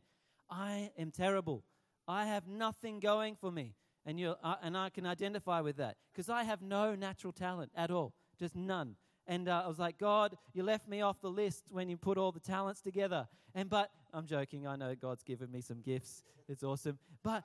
I 0.49 0.91
am 0.97 1.11
terrible. 1.11 1.63
I 2.07 2.25
have 2.25 2.47
nothing 2.47 2.99
going 2.99 3.35
for 3.35 3.51
me. 3.51 3.75
And, 4.05 4.19
you 4.19 4.35
uh, 4.43 4.55
and 4.63 4.75
I 4.75 4.89
can 4.89 5.05
identify 5.05 5.61
with 5.61 5.77
that 5.77 5.97
because 6.11 6.29
I 6.29 6.43
have 6.43 6.61
no 6.61 6.95
natural 6.95 7.31
talent 7.31 7.71
at 7.75 7.91
all, 7.91 8.13
just 8.39 8.55
none. 8.55 8.95
And 9.27 9.47
uh, 9.47 9.63
I 9.65 9.67
was 9.67 9.79
like, 9.79 9.97
God, 9.97 10.37
you 10.53 10.63
left 10.63 10.87
me 10.87 11.01
off 11.01 11.21
the 11.21 11.29
list 11.29 11.63
when 11.69 11.89
you 11.89 11.97
put 11.97 12.17
all 12.17 12.31
the 12.31 12.39
talents 12.39 12.81
together. 12.81 13.27
And 13.55 13.69
but 13.69 13.91
I'm 14.13 14.25
joking. 14.25 14.67
I 14.67 14.75
know 14.75 14.95
God's 14.95 15.23
given 15.23 15.51
me 15.51 15.61
some 15.61 15.81
gifts. 15.81 16.23
It's 16.47 16.63
awesome. 16.63 16.97
But 17.23 17.43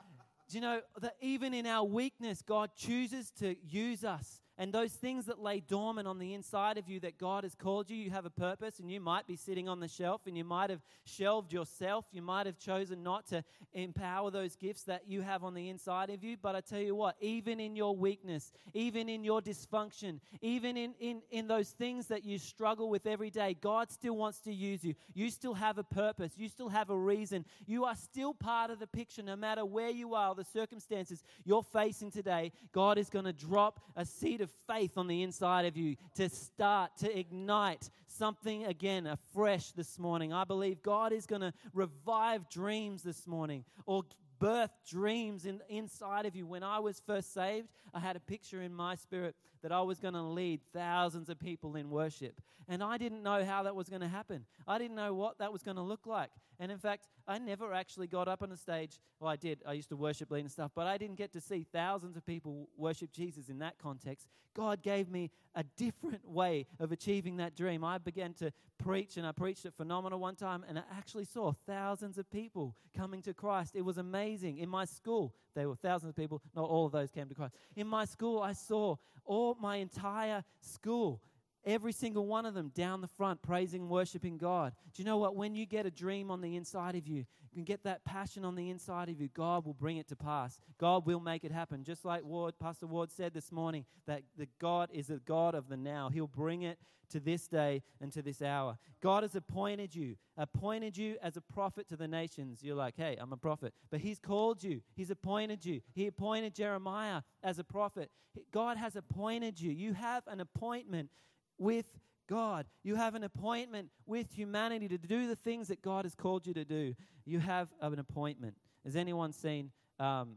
do 0.48 0.56
you 0.56 0.60
know 0.60 0.80
that 1.00 1.16
even 1.20 1.54
in 1.54 1.66
our 1.66 1.84
weakness, 1.84 2.42
God 2.42 2.70
chooses 2.76 3.30
to 3.38 3.56
use 3.66 4.04
us? 4.04 4.40
And 4.58 4.72
those 4.72 4.92
things 4.92 5.26
that 5.26 5.38
lay 5.38 5.60
dormant 5.60 6.08
on 6.08 6.18
the 6.18 6.32
inside 6.32 6.78
of 6.78 6.88
you 6.88 6.98
that 7.00 7.18
God 7.18 7.44
has 7.44 7.54
called 7.54 7.90
you, 7.90 7.96
you 7.96 8.10
have 8.10 8.24
a 8.24 8.30
purpose, 8.30 8.78
and 8.78 8.90
you 8.90 9.00
might 9.00 9.26
be 9.26 9.36
sitting 9.36 9.68
on 9.68 9.80
the 9.80 9.88
shelf 9.88 10.22
and 10.26 10.36
you 10.36 10.44
might 10.44 10.70
have 10.70 10.80
shelved 11.04 11.52
yourself. 11.52 12.06
You 12.10 12.22
might 12.22 12.46
have 12.46 12.58
chosen 12.58 13.02
not 13.02 13.26
to 13.28 13.44
empower 13.74 14.30
those 14.30 14.56
gifts 14.56 14.82
that 14.84 15.02
you 15.06 15.20
have 15.20 15.44
on 15.44 15.52
the 15.52 15.68
inside 15.68 16.08
of 16.08 16.24
you. 16.24 16.36
But 16.40 16.56
I 16.56 16.60
tell 16.62 16.80
you 16.80 16.94
what, 16.94 17.16
even 17.20 17.60
in 17.60 17.76
your 17.76 17.94
weakness, 17.94 18.50
even 18.72 19.10
in 19.10 19.24
your 19.24 19.42
dysfunction, 19.42 20.20
even 20.40 20.78
in, 20.78 20.94
in, 21.00 21.20
in 21.30 21.48
those 21.48 21.68
things 21.68 22.06
that 22.06 22.24
you 22.24 22.38
struggle 22.38 22.88
with 22.88 23.06
every 23.06 23.30
day, 23.30 23.56
God 23.60 23.90
still 23.90 24.16
wants 24.16 24.40
to 24.40 24.52
use 24.52 24.82
you. 24.82 24.94
You 25.12 25.28
still 25.28 25.54
have 25.54 25.76
a 25.76 25.84
purpose, 25.84 26.32
you 26.36 26.48
still 26.48 26.70
have 26.70 26.88
a 26.88 26.96
reason. 26.96 27.44
You 27.66 27.84
are 27.84 27.94
still 27.94 28.32
part 28.32 28.70
of 28.70 28.78
the 28.78 28.86
picture, 28.86 29.22
no 29.22 29.36
matter 29.36 29.66
where 29.66 29.90
you 29.90 30.14
are, 30.14 30.34
the 30.34 30.44
circumstances 30.44 31.22
you're 31.44 31.62
facing 31.62 32.10
today. 32.10 32.52
God 32.72 32.96
is 32.96 33.10
going 33.10 33.26
to 33.26 33.32
drop 33.34 33.80
a 33.96 34.06
seed 34.06 34.40
of 34.40 34.45
of 34.46 34.52
faith 34.72 34.96
on 34.96 35.08
the 35.08 35.22
inside 35.22 35.64
of 35.64 35.76
you 35.76 35.96
to 36.14 36.28
start 36.28 36.96
to 36.98 37.18
ignite 37.18 37.90
something 38.06 38.64
again 38.64 39.06
afresh 39.06 39.72
this 39.72 39.98
morning. 39.98 40.32
I 40.32 40.44
believe 40.44 40.82
God 40.82 41.12
is 41.12 41.26
going 41.26 41.40
to 41.40 41.52
revive 41.74 42.48
dreams 42.48 43.02
this 43.02 43.26
morning 43.26 43.64
or 43.86 44.04
birth 44.38 44.70
dreams 44.88 45.46
in, 45.46 45.60
inside 45.68 46.26
of 46.26 46.36
you. 46.36 46.46
When 46.46 46.62
I 46.62 46.78
was 46.78 47.00
first 47.06 47.32
saved, 47.32 47.68
I 47.94 48.00
had 48.00 48.16
a 48.16 48.20
picture 48.20 48.62
in 48.62 48.74
my 48.74 48.94
spirit 48.94 49.34
that 49.62 49.72
I 49.72 49.80
was 49.82 49.98
going 49.98 50.14
to 50.14 50.22
lead 50.22 50.60
thousands 50.72 51.28
of 51.28 51.38
people 51.38 51.76
in 51.76 51.90
worship. 51.90 52.40
And 52.68 52.82
I 52.82 52.98
didn't 52.98 53.22
know 53.22 53.44
how 53.44 53.62
that 53.62 53.76
was 53.76 53.88
going 53.88 54.02
to 54.02 54.08
happen. 54.08 54.44
I 54.66 54.78
didn't 54.78 54.96
know 54.96 55.14
what 55.14 55.38
that 55.38 55.52
was 55.52 55.62
going 55.62 55.76
to 55.76 55.82
look 55.82 56.06
like. 56.06 56.30
And 56.58 56.72
in 56.72 56.78
fact, 56.78 57.06
I 57.28 57.38
never 57.38 57.72
actually 57.72 58.06
got 58.06 58.28
up 58.28 58.42
on 58.42 58.50
a 58.50 58.56
stage. 58.56 58.98
Well, 59.20 59.30
I 59.30 59.36
did. 59.36 59.60
I 59.66 59.74
used 59.74 59.88
to 59.90 59.96
worship 59.96 60.30
lead 60.30 60.40
and 60.40 60.50
stuff, 60.50 60.72
but 60.74 60.86
I 60.86 60.98
didn't 60.98 61.16
get 61.16 61.32
to 61.34 61.40
see 61.40 61.66
thousands 61.72 62.16
of 62.16 62.24
people 62.24 62.68
worship 62.76 63.12
Jesus 63.12 63.48
in 63.48 63.58
that 63.58 63.78
context. 63.78 64.26
God 64.54 64.82
gave 64.82 65.10
me 65.10 65.30
a 65.54 65.64
different 65.76 66.26
way 66.28 66.66
of 66.80 66.92
achieving 66.92 67.36
that 67.36 67.54
dream. 67.54 67.84
I 67.84 67.98
began 67.98 68.32
to 68.34 68.52
preach, 68.78 69.16
and 69.16 69.26
I 69.26 69.32
preached 69.32 69.66
at 69.66 69.74
Phenomenal 69.76 70.18
one 70.18 70.34
time, 70.34 70.64
and 70.66 70.78
I 70.78 70.82
actually 70.96 71.24
saw 71.24 71.52
thousands 71.66 72.16
of 72.16 72.30
people 72.30 72.74
coming 72.96 73.20
to 73.22 73.34
Christ. 73.34 73.76
It 73.76 73.84
was 73.84 73.98
amazing. 73.98 74.25
In 74.26 74.68
my 74.68 74.84
school, 74.84 75.34
there 75.54 75.68
were 75.68 75.76
thousands 75.76 76.10
of 76.10 76.16
people. 76.16 76.42
Not 76.54 76.68
all 76.68 76.86
of 76.86 76.92
those 76.92 77.10
came 77.10 77.28
to 77.28 77.34
Christ. 77.34 77.54
In 77.76 77.86
my 77.86 78.04
school, 78.04 78.42
I 78.42 78.52
saw 78.52 78.96
all 79.24 79.56
my 79.60 79.76
entire 79.76 80.44
school 80.60 81.20
Every 81.66 81.92
single 81.92 82.26
one 82.26 82.46
of 82.46 82.54
them 82.54 82.70
down 82.74 83.00
the 83.00 83.08
front, 83.08 83.42
praising 83.42 83.82
and 83.82 83.90
worshiping 83.90 84.38
God. 84.38 84.72
Do 84.94 85.02
you 85.02 85.04
know 85.06 85.18
what? 85.18 85.34
When 85.34 85.56
you 85.56 85.66
get 85.66 85.84
a 85.84 85.90
dream 85.90 86.30
on 86.30 86.40
the 86.40 86.54
inside 86.54 86.94
of 86.94 87.08
you, 87.08 87.26
you 87.50 87.54
can 87.54 87.64
get 87.64 87.82
that 87.82 88.04
passion 88.04 88.44
on 88.44 88.54
the 88.54 88.70
inside 88.70 89.08
of 89.08 89.20
you, 89.20 89.28
God 89.34 89.64
will 89.64 89.74
bring 89.74 89.96
it 89.96 90.06
to 90.08 90.16
pass. 90.16 90.60
God 90.78 91.06
will 91.06 91.20
make 91.20 91.42
it 91.42 91.50
happen. 91.50 91.82
Just 91.82 92.04
like 92.04 92.22
Ward, 92.22 92.54
Pastor 92.60 92.86
Ward 92.86 93.10
said 93.10 93.34
this 93.34 93.50
morning, 93.50 93.84
that 94.06 94.22
the 94.36 94.46
God 94.60 94.90
is 94.92 95.10
a 95.10 95.16
God 95.16 95.54
of 95.54 95.68
the 95.68 95.76
now. 95.76 96.08
He'll 96.08 96.26
bring 96.26 96.62
it 96.62 96.78
to 97.10 97.18
this 97.18 97.48
day 97.48 97.82
and 98.00 98.12
to 98.12 98.22
this 98.22 98.42
hour. 98.42 98.78
God 99.00 99.22
has 99.22 99.34
appointed 99.34 99.94
you, 99.94 100.16
appointed 100.36 100.96
you 100.96 101.16
as 101.22 101.36
a 101.36 101.40
prophet 101.40 101.88
to 101.88 101.96
the 101.96 102.06
nations. 102.06 102.62
You're 102.62 102.76
like, 102.76 102.94
hey, 102.96 103.16
I'm 103.18 103.32
a 103.32 103.36
prophet. 103.36 103.74
But 103.90 104.00
He's 104.00 104.18
called 104.18 104.62
you, 104.62 104.82
He's 104.94 105.10
appointed 105.10 105.64
you. 105.64 105.80
He 105.94 106.06
appointed 106.06 106.54
Jeremiah 106.54 107.22
as 107.42 107.58
a 107.58 107.64
prophet. 107.64 108.10
God 108.52 108.76
has 108.76 108.96
appointed 108.96 109.60
you. 109.60 109.72
You 109.72 109.94
have 109.94 110.24
an 110.26 110.40
appointment 110.40 111.08
with 111.58 111.86
God. 112.28 112.66
You 112.82 112.96
have 112.96 113.14
an 113.14 113.24
appointment 113.24 113.88
with 114.06 114.32
humanity 114.32 114.88
to 114.88 114.98
do 114.98 115.26
the 115.28 115.36
things 115.36 115.68
that 115.68 115.82
God 115.82 116.04
has 116.04 116.14
called 116.14 116.46
you 116.46 116.54
to 116.54 116.64
do. 116.64 116.94
You 117.24 117.38
have 117.40 117.68
an 117.80 117.98
appointment. 117.98 118.54
Has 118.84 118.96
anyone 118.96 119.32
seen 119.32 119.70
um, 119.98 120.36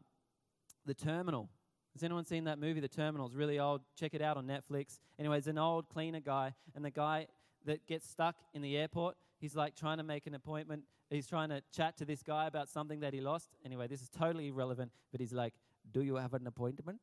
The 0.85 0.93
Terminal? 0.93 1.49
Has 1.93 2.03
anyone 2.03 2.25
seen 2.25 2.43
that 2.45 2.59
movie, 2.59 2.79
The 2.79 2.87
Terminal? 2.87 3.27
It's 3.27 3.35
really 3.35 3.59
old. 3.59 3.81
Check 3.95 4.13
it 4.13 4.21
out 4.21 4.37
on 4.37 4.47
Netflix. 4.47 4.99
Anyway, 5.17 5.37
it's 5.37 5.47
an 5.47 5.57
old 5.57 5.89
cleaner 5.89 6.19
guy, 6.19 6.53
and 6.75 6.85
the 6.85 6.91
guy 6.91 7.27
that 7.65 7.85
gets 7.87 8.07
stuck 8.07 8.35
in 8.53 8.61
the 8.61 8.77
airport, 8.77 9.15
he's 9.39 9.55
like 9.55 9.75
trying 9.75 9.97
to 9.97 10.03
make 10.03 10.27
an 10.27 10.35
appointment. 10.35 10.83
He's 11.09 11.27
trying 11.27 11.49
to 11.49 11.61
chat 11.75 11.97
to 11.97 12.05
this 12.05 12.21
guy 12.21 12.45
about 12.45 12.69
something 12.69 12.99
that 12.99 13.13
he 13.13 13.21
lost. 13.21 13.49
Anyway, 13.65 13.87
this 13.87 14.01
is 14.01 14.09
totally 14.09 14.49
irrelevant, 14.49 14.91
but 15.11 15.19
he's 15.19 15.33
like, 15.33 15.53
Do 15.91 16.01
you 16.01 16.15
have 16.15 16.33
an 16.33 16.45
appointment? 16.45 16.99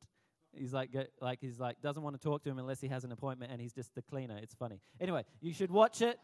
He's 0.58 0.72
like, 0.72 0.90
like 1.20 1.40
he's 1.40 1.58
like 1.58 1.80
doesn't 1.82 2.02
want 2.02 2.20
to 2.20 2.22
talk 2.22 2.42
to 2.44 2.50
him 2.50 2.58
unless 2.58 2.80
he 2.80 2.88
has 2.88 3.04
an 3.04 3.12
appointment, 3.12 3.52
and 3.52 3.60
he's 3.60 3.72
just 3.72 3.94
the 3.94 4.02
cleaner. 4.02 4.38
It's 4.42 4.54
funny. 4.54 4.80
Anyway, 5.00 5.24
you 5.40 5.52
should 5.52 5.70
watch 5.70 6.02
it. 6.02 6.18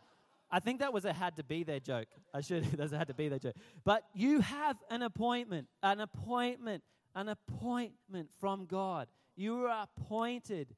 I 0.50 0.60
think 0.60 0.80
that 0.80 0.92
was 0.92 1.06
a 1.06 1.12
had 1.12 1.36
to 1.36 1.44
be 1.44 1.64
there 1.64 1.80
joke. 1.80 2.08
I 2.34 2.42
should. 2.42 2.64
That's 2.76 2.92
a 2.92 2.98
had 2.98 3.08
to 3.08 3.14
be 3.14 3.28
there 3.28 3.38
joke. 3.38 3.54
But 3.84 4.04
you 4.14 4.40
have 4.40 4.76
an 4.90 5.02
appointment, 5.02 5.68
an 5.82 6.00
appointment, 6.00 6.82
an 7.14 7.28
appointment 7.28 8.28
from 8.38 8.66
God. 8.66 9.08
You 9.34 9.66
are 9.66 9.86
appointed 9.98 10.74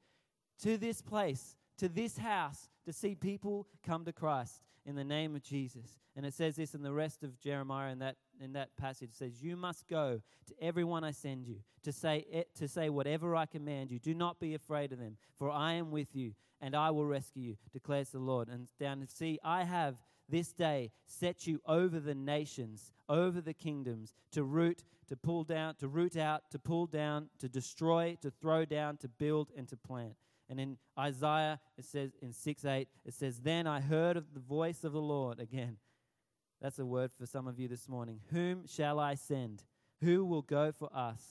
to 0.61 0.77
this 0.77 1.01
place 1.01 1.57
to 1.77 1.89
this 1.89 2.17
house 2.17 2.69
to 2.85 2.93
see 2.93 3.15
people 3.15 3.67
come 3.83 4.05
to 4.05 4.13
Christ 4.13 4.61
in 4.85 4.95
the 4.95 5.03
name 5.03 5.35
of 5.35 5.43
Jesus. 5.43 5.99
And 6.15 6.25
it 6.25 6.33
says 6.33 6.55
this 6.55 6.75
in 6.75 6.81
the 6.81 6.93
rest 6.93 7.23
of 7.23 7.39
Jeremiah 7.39 7.91
in 7.91 7.99
that 7.99 8.17
in 8.39 8.53
that 8.53 8.75
passage 8.77 9.11
says, 9.13 9.41
"You 9.41 9.55
must 9.55 9.87
go 9.87 10.21
to 10.47 10.63
everyone 10.63 11.03
I 11.03 11.11
send 11.11 11.47
you 11.47 11.63
to 11.83 11.91
say 11.91 12.25
it, 12.29 12.53
to 12.55 12.67
say 12.67 12.89
whatever 12.89 13.35
I 13.35 13.45
command 13.45 13.91
you. 13.91 13.99
Do 13.99 14.13
not 14.13 14.39
be 14.39 14.53
afraid 14.53 14.91
of 14.91 14.99
them, 14.99 15.17
for 15.37 15.49
I 15.49 15.73
am 15.73 15.91
with 15.91 16.15
you, 16.15 16.35
and 16.59 16.75
I 16.75 16.91
will 16.91 17.05
rescue 17.05 17.43
you," 17.43 17.57
declares 17.71 18.09
the 18.09 18.19
Lord. 18.19 18.49
And 18.49 18.67
down 18.77 18.99
to 18.99 19.07
see, 19.07 19.39
I 19.43 19.63
have 19.63 20.03
this 20.27 20.51
day 20.53 20.91
set 21.05 21.47
you 21.47 21.61
over 21.65 21.99
the 21.99 22.15
nations, 22.15 22.91
over 23.07 23.41
the 23.41 23.53
kingdoms, 23.53 24.13
to 24.31 24.43
root, 24.43 24.83
to 25.07 25.15
pull 25.15 25.43
down, 25.43 25.75
to 25.75 25.87
root 25.87 26.17
out, 26.17 26.49
to 26.51 26.59
pull 26.59 26.87
down, 26.87 27.29
to 27.39 27.47
destroy, 27.47 28.17
to 28.21 28.31
throw 28.31 28.65
down, 28.65 28.97
to 28.97 29.07
build, 29.07 29.51
and 29.55 29.67
to 29.69 29.77
plant. 29.77 30.15
And 30.49 30.59
in 30.59 30.77
Isaiah, 30.97 31.59
it 31.77 31.85
says 31.85 32.11
in 32.21 32.31
6 32.33 32.65
8, 32.65 32.87
it 33.05 33.13
says, 33.13 33.39
Then 33.39 33.67
I 33.67 33.81
heard 33.81 34.17
of 34.17 34.33
the 34.33 34.39
voice 34.39 34.83
of 34.83 34.93
the 34.93 35.01
Lord. 35.01 35.39
Again, 35.39 35.77
that's 36.61 36.79
a 36.79 36.85
word 36.85 37.11
for 37.11 37.25
some 37.25 37.47
of 37.47 37.59
you 37.59 37.67
this 37.67 37.89
morning. 37.89 38.19
Whom 38.31 38.65
shall 38.67 38.99
I 38.99 39.15
send? 39.15 39.63
Who 40.01 40.25
will 40.25 40.41
go 40.41 40.71
for 40.71 40.89
us? 40.93 41.21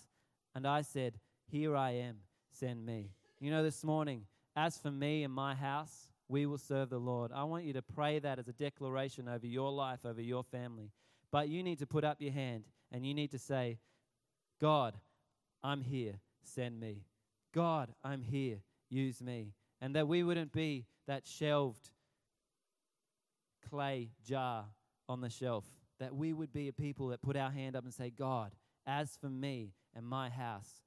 And 0.54 0.66
I 0.66 0.82
said, 0.82 1.18
Here 1.46 1.76
I 1.76 1.92
am, 1.92 2.16
send 2.52 2.84
me. 2.84 3.10
You 3.40 3.50
know, 3.50 3.62
this 3.62 3.84
morning, 3.84 4.22
as 4.56 4.78
for 4.78 4.90
me 4.90 5.22
and 5.22 5.32
my 5.32 5.54
house, 5.54 6.08
we 6.28 6.46
will 6.46 6.58
serve 6.58 6.90
the 6.90 6.98
Lord. 6.98 7.30
I 7.32 7.44
want 7.44 7.64
you 7.64 7.72
to 7.74 7.82
pray 7.82 8.18
that 8.18 8.38
as 8.38 8.48
a 8.48 8.52
declaration 8.52 9.28
over 9.28 9.46
your 9.46 9.70
life, 9.70 10.00
over 10.04 10.22
your 10.22 10.42
family. 10.44 10.90
But 11.30 11.48
you 11.48 11.62
need 11.62 11.80
to 11.80 11.86
put 11.86 12.04
up 12.04 12.20
your 12.20 12.32
hand 12.32 12.64
and 12.92 13.04
you 13.04 13.12
need 13.12 13.32
to 13.32 13.38
say, 13.38 13.78
God, 14.60 14.94
I'm 15.62 15.82
here, 15.82 16.20
send 16.42 16.78
me. 16.78 17.04
God, 17.52 17.92
I'm 18.02 18.22
here, 18.22 18.58
use 18.88 19.20
me. 19.22 19.52
And 19.80 19.96
that 19.96 20.08
we 20.08 20.22
wouldn't 20.22 20.52
be 20.52 20.86
that 21.06 21.26
shelved 21.26 21.90
clay 23.68 24.10
jar 24.26 24.64
on 25.08 25.20
the 25.20 25.30
shelf. 25.30 25.64
That 26.00 26.14
we 26.14 26.32
would 26.32 26.52
be 26.52 26.68
a 26.68 26.72
people 26.72 27.08
that 27.08 27.22
put 27.22 27.36
our 27.36 27.50
hand 27.50 27.76
up 27.76 27.84
and 27.84 27.92
say, 27.92 28.10
God, 28.10 28.52
as 28.86 29.16
for 29.20 29.28
me 29.28 29.72
and 29.94 30.06
my 30.06 30.28
house, 30.28 30.82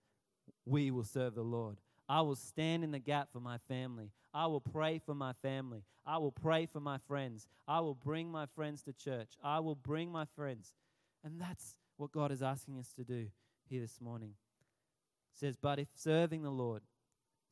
we 0.65 0.91
will 0.91 1.03
serve 1.03 1.35
the 1.35 1.43
Lord. 1.43 1.77
I 2.09 2.21
will 2.21 2.35
stand 2.35 2.83
in 2.83 2.91
the 2.91 2.99
gap 2.99 3.29
for 3.31 3.39
my 3.39 3.57
family. 3.67 4.11
I 4.33 4.47
will 4.47 4.61
pray 4.61 4.99
for 5.05 5.13
my 5.13 5.33
family. 5.41 5.83
I 6.05 6.17
will 6.17 6.31
pray 6.31 6.65
for 6.65 6.79
my 6.79 6.99
friends. 7.07 7.47
I 7.67 7.81
will 7.81 7.95
bring 7.95 8.31
my 8.31 8.45
friends 8.55 8.81
to 8.83 8.93
church. 8.93 9.33
I 9.43 9.59
will 9.59 9.75
bring 9.75 10.11
my 10.11 10.25
friends. 10.35 10.73
And 11.23 11.41
that's 11.41 11.75
what 11.97 12.11
God 12.11 12.31
is 12.31 12.41
asking 12.41 12.79
us 12.79 12.93
to 12.93 13.03
do 13.03 13.27
here 13.69 13.81
this 13.81 13.99
morning. 13.99 14.33
It 15.33 15.39
says, 15.39 15.57
But 15.57 15.79
if 15.79 15.87
serving 15.95 16.43
the 16.43 16.51
Lord 16.51 16.83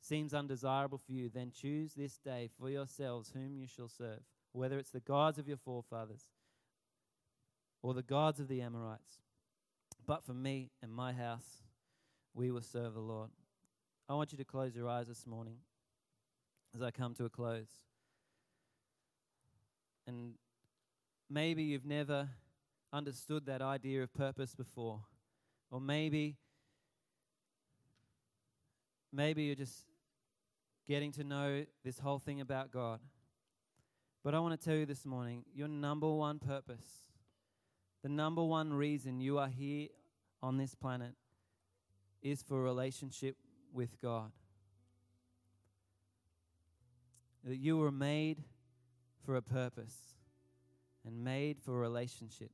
seems 0.06 0.34
undesirable 0.34 0.98
for 0.98 1.12
you, 1.12 1.28
then 1.28 1.50
choose 1.50 1.94
this 1.94 2.18
day 2.18 2.48
for 2.58 2.70
yourselves 2.70 3.32
whom 3.32 3.56
you 3.56 3.66
shall 3.66 3.88
serve, 3.88 4.20
whether 4.52 4.78
it's 4.78 4.90
the 4.90 5.00
gods 5.00 5.38
of 5.38 5.48
your 5.48 5.56
forefathers 5.56 6.30
or 7.82 7.94
the 7.94 8.02
gods 8.02 8.38
of 8.38 8.48
the 8.48 8.60
Amorites. 8.60 9.20
But 10.06 10.24
for 10.24 10.34
me 10.34 10.70
and 10.82 10.92
my 10.94 11.12
house, 11.12 11.62
we 12.34 12.50
will 12.50 12.62
serve 12.62 12.94
the 12.94 13.00
Lord. 13.00 13.30
I 14.08 14.14
want 14.14 14.30
you 14.32 14.38
to 14.38 14.44
close 14.44 14.76
your 14.76 14.88
eyes 14.88 15.08
this 15.08 15.26
morning 15.26 15.56
as 16.74 16.82
I 16.82 16.90
come 16.90 17.14
to 17.14 17.24
a 17.24 17.30
close. 17.30 17.68
And 20.06 20.34
maybe 21.28 21.64
you've 21.64 21.84
never 21.84 22.28
understood 22.92 23.46
that 23.46 23.62
idea 23.62 24.04
of 24.04 24.14
purpose 24.14 24.54
before. 24.54 25.00
Or 25.70 25.80
maybe 25.80 26.36
maybe 29.12 29.44
you're 29.44 29.56
just 29.56 29.86
getting 30.86 31.12
to 31.12 31.24
know 31.24 31.64
this 31.84 31.98
whole 31.98 32.18
thing 32.18 32.40
about 32.40 32.70
God. 32.70 33.00
But 34.22 34.34
I 34.34 34.40
want 34.40 34.58
to 34.58 34.64
tell 34.64 34.76
you 34.76 34.86
this 34.86 35.04
morning, 35.04 35.44
your 35.54 35.68
number 35.68 36.10
one 36.12 36.38
purpose, 36.38 37.10
the 38.02 38.08
number 38.08 38.42
one 38.42 38.72
reason 38.72 39.20
you 39.20 39.38
are 39.38 39.48
here 39.48 39.88
on 40.42 40.56
this 40.56 40.74
planet 40.74 41.14
is 42.22 42.42
for 42.42 42.60
relationship 42.62 43.36
with 43.72 44.00
God. 44.00 44.32
That 47.44 47.56
you 47.56 47.76
were 47.76 47.92
made 47.92 48.42
for 49.24 49.36
a 49.36 49.42
purpose 49.42 49.96
and 51.04 51.22
made 51.22 51.60
for 51.60 51.76
a 51.76 51.78
relationship. 51.78 52.50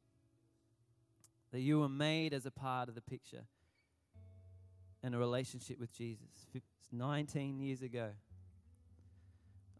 That 1.52 1.60
you 1.60 1.80
were 1.80 1.88
made 1.88 2.34
as 2.34 2.44
a 2.44 2.50
part 2.50 2.88
of 2.88 2.94
the 2.94 3.00
picture 3.00 3.44
and 5.02 5.14
a 5.14 5.18
relationship 5.18 5.78
with 5.78 5.92
Jesus. 5.92 6.46
19 6.92 7.58
years 7.58 7.82
ago, 7.82 8.10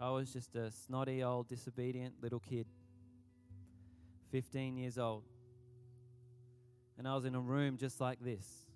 I 0.01 0.11
was 0.11 0.33
just 0.33 0.57
a 0.57 0.71
snotty, 0.71 1.23
old, 1.23 1.49
disobedient 1.49 2.15
little 2.23 2.41
kid, 2.41 2.67
15 4.31 4.77
years 4.77 4.99
old. 4.99 5.25
And 6.99 7.07
I 7.07 7.15
was 7.15 7.25
in 7.25 7.35
a 7.35 7.41
room 7.41 7.77
just 7.77 8.01
like 8.01 8.19
this 8.21 8.67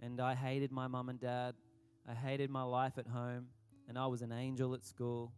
and 0.00 0.20
I 0.20 0.34
hated 0.34 0.70
my 0.70 0.86
mum 0.86 1.08
and 1.08 1.20
dad. 1.20 1.54
I 2.08 2.14
hated 2.14 2.50
my 2.50 2.62
life 2.62 2.98
at 2.98 3.06
home, 3.06 3.48
and 3.88 3.98
I 3.98 4.06
was 4.06 4.22
an 4.22 4.32
angel 4.32 4.74
at 4.74 4.84
school. 4.84 5.32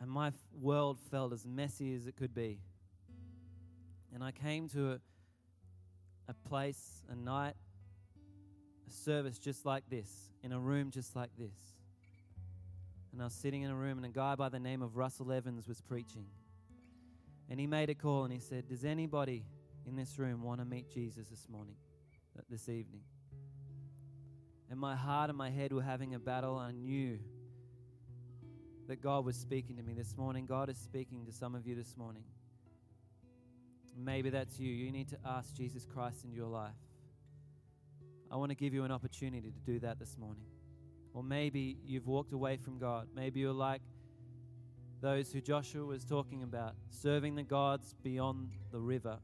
And 0.00 0.10
my 0.10 0.28
f- 0.28 0.34
world 0.60 0.98
felt 1.10 1.32
as 1.32 1.46
messy 1.46 1.94
as 1.94 2.06
it 2.06 2.16
could 2.16 2.34
be. 2.34 2.60
And 4.14 4.22
I 4.22 4.30
came 4.30 4.68
to 4.70 4.92
a, 4.92 5.00
a 6.28 6.34
place, 6.48 7.02
a 7.08 7.14
night, 7.14 7.54
service 8.92 9.38
just 9.38 9.66
like 9.66 9.88
this, 9.88 10.30
in 10.42 10.52
a 10.52 10.58
room 10.58 10.90
just 10.90 11.16
like 11.16 11.30
this. 11.38 11.56
And 13.12 13.20
I 13.20 13.24
was 13.24 13.34
sitting 13.34 13.62
in 13.62 13.70
a 13.70 13.74
room, 13.74 13.98
and 13.98 14.06
a 14.06 14.10
guy 14.10 14.34
by 14.34 14.48
the 14.48 14.58
name 14.58 14.82
of 14.82 14.96
Russell 14.96 15.32
Evans 15.32 15.68
was 15.68 15.80
preaching. 15.80 16.26
And 17.50 17.60
he 17.60 17.66
made 17.66 17.90
a 17.90 17.94
call 17.94 18.24
and 18.24 18.32
he 18.32 18.38
said, 18.38 18.66
Does 18.66 18.84
anybody 18.84 19.44
in 19.86 19.94
this 19.94 20.18
room 20.18 20.42
want 20.42 20.60
to 20.60 20.64
meet 20.64 20.90
Jesus 20.90 21.28
this 21.28 21.46
morning? 21.50 21.74
Uh, 22.38 22.40
this 22.48 22.68
evening. 22.70 23.02
And 24.70 24.80
my 24.80 24.96
heart 24.96 25.28
and 25.28 25.36
my 25.36 25.50
head 25.50 25.70
were 25.70 25.82
having 25.82 26.14
a 26.14 26.18
battle. 26.18 26.56
I 26.56 26.70
knew 26.70 27.18
that 28.88 29.02
God 29.02 29.26
was 29.26 29.36
speaking 29.36 29.76
to 29.76 29.82
me 29.82 29.92
this 29.92 30.16
morning. 30.16 30.46
God 30.46 30.70
is 30.70 30.78
speaking 30.78 31.26
to 31.26 31.32
some 31.32 31.54
of 31.54 31.66
you 31.66 31.74
this 31.74 31.94
morning. 31.96 32.24
Maybe 33.94 34.30
that's 34.30 34.58
you. 34.58 34.72
You 34.72 34.90
need 34.90 35.08
to 35.08 35.18
ask 35.26 35.54
Jesus 35.54 35.84
Christ 35.84 36.24
into 36.24 36.36
your 36.36 36.48
life. 36.48 36.72
I 38.32 38.36
want 38.36 38.50
to 38.50 38.56
give 38.56 38.74
you 38.74 38.84
an 38.84 38.90
opportunity 38.90 39.52
to 39.52 39.60
do 39.60 39.78
that 39.80 39.98
this 39.98 40.16
morning. 40.18 40.46
Or 41.14 41.22
maybe 41.22 41.76
you've 41.84 42.06
walked 42.06 42.32
away 42.32 42.56
from 42.56 42.78
God. 42.78 43.08
Maybe 43.14 43.40
you're 43.40 43.52
like 43.52 43.82
those 45.02 45.32
who 45.32 45.40
Joshua 45.40 45.84
was 45.84 46.04
talking 46.04 46.42
about, 46.42 46.74
serving 46.90 47.34
the 47.34 47.42
gods 47.42 47.94
beyond 48.02 48.52
the 48.70 48.80
river, 48.80 49.18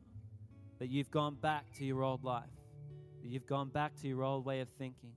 that 0.79 0.89
you've 0.89 1.11
gone 1.11 1.37
back 1.37 1.73
to 1.79 1.85
your 1.85 2.03
old 2.03 2.23
life 2.23 2.51
that 3.23 3.29
you've 3.29 3.47
gone 3.47 3.69
back 3.69 3.95
to 4.01 4.09
your 4.09 4.23
old 4.23 4.45
way 4.45 4.61
of 4.61 4.69
thinking 4.79 5.13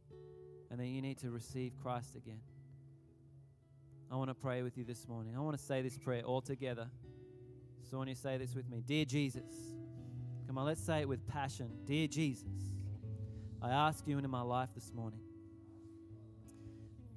and 0.69 0.79
that 0.79 0.87
you 0.87 1.01
need 1.01 1.17
to 1.19 1.29
receive 1.29 1.73
Christ 1.81 2.15
again. 2.15 2.39
I 4.11 4.15
want 4.15 4.29
to 4.29 4.33
pray 4.33 4.61
with 4.61 4.77
you 4.77 4.83
this 4.83 5.07
morning. 5.07 5.35
I 5.37 5.39
want 5.39 5.57
to 5.57 5.63
say 5.63 5.81
this 5.81 5.97
prayer 5.97 6.23
all 6.23 6.41
together. 6.41 6.89
So, 7.89 7.97
when 7.97 8.07
you 8.07 8.15
say 8.15 8.37
this 8.37 8.55
with 8.55 8.69
me, 8.69 8.83
Dear 8.85 9.05
Jesus, 9.05 9.73
come 10.47 10.57
on, 10.57 10.65
let's 10.65 10.83
say 10.83 11.01
it 11.01 11.07
with 11.07 11.25
passion. 11.27 11.69
Dear 11.85 12.07
Jesus, 12.07 12.70
I 13.61 13.69
ask 13.69 14.07
you 14.07 14.17
into 14.17 14.29
my 14.29 14.41
life 14.41 14.69
this 14.73 14.91
morning. 14.93 15.19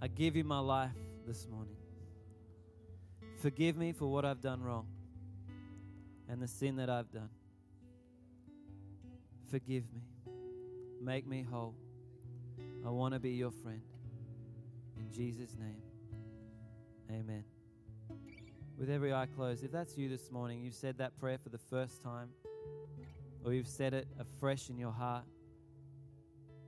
I 0.02 0.08
give 0.08 0.36
you 0.36 0.44
my 0.44 0.58
life 0.58 0.90
this 1.26 1.48
morning. 1.48 1.76
Forgive 3.40 3.76
me 3.76 3.92
for 3.92 4.06
what 4.06 4.26
I've 4.26 4.42
done 4.42 4.62
wrong 4.62 4.86
and 6.28 6.42
the 6.42 6.48
sin 6.48 6.76
that 6.76 6.90
I've 6.90 7.10
done. 7.10 7.30
Forgive 9.50 9.84
me. 9.92 10.02
Make 11.00 11.26
me 11.26 11.46
whole. 11.50 11.74
I 12.86 12.90
want 12.90 13.14
to 13.14 13.20
be 13.20 13.30
your 13.30 13.50
friend. 13.50 13.80
In 14.98 15.10
Jesus' 15.10 15.56
name, 15.58 15.82
amen. 17.10 17.44
With 18.78 18.90
every 18.90 19.14
eye 19.14 19.26
closed, 19.34 19.64
if 19.64 19.72
that's 19.72 19.96
you 19.96 20.08
this 20.08 20.30
morning, 20.30 20.62
you've 20.62 20.74
said 20.74 20.98
that 20.98 21.18
prayer 21.18 21.38
for 21.38 21.48
the 21.48 21.58
first 21.58 22.02
time, 22.02 22.28
or 23.44 23.54
you've 23.54 23.68
said 23.68 23.94
it 23.94 24.06
afresh 24.18 24.68
in 24.68 24.78
your 24.78 24.92
heart, 24.92 25.24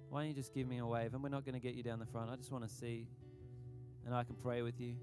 why 0.08 0.20
don't 0.20 0.28
you 0.28 0.34
just 0.34 0.54
give 0.54 0.66
me 0.68 0.78
a 0.78 0.86
wave? 0.86 1.14
And 1.14 1.22
we're 1.22 1.28
not 1.28 1.44
going 1.44 1.54
to 1.54 1.60
get 1.60 1.74
you 1.74 1.82
down 1.82 1.98
the 1.98 2.06
front. 2.06 2.30
I 2.30 2.36
just 2.36 2.52
want 2.52 2.66
to 2.66 2.72
see, 2.72 3.06
and 4.04 4.14
I 4.14 4.24
can 4.24 4.36
pray 4.36 4.62
with 4.62 4.80
you. 4.80 4.94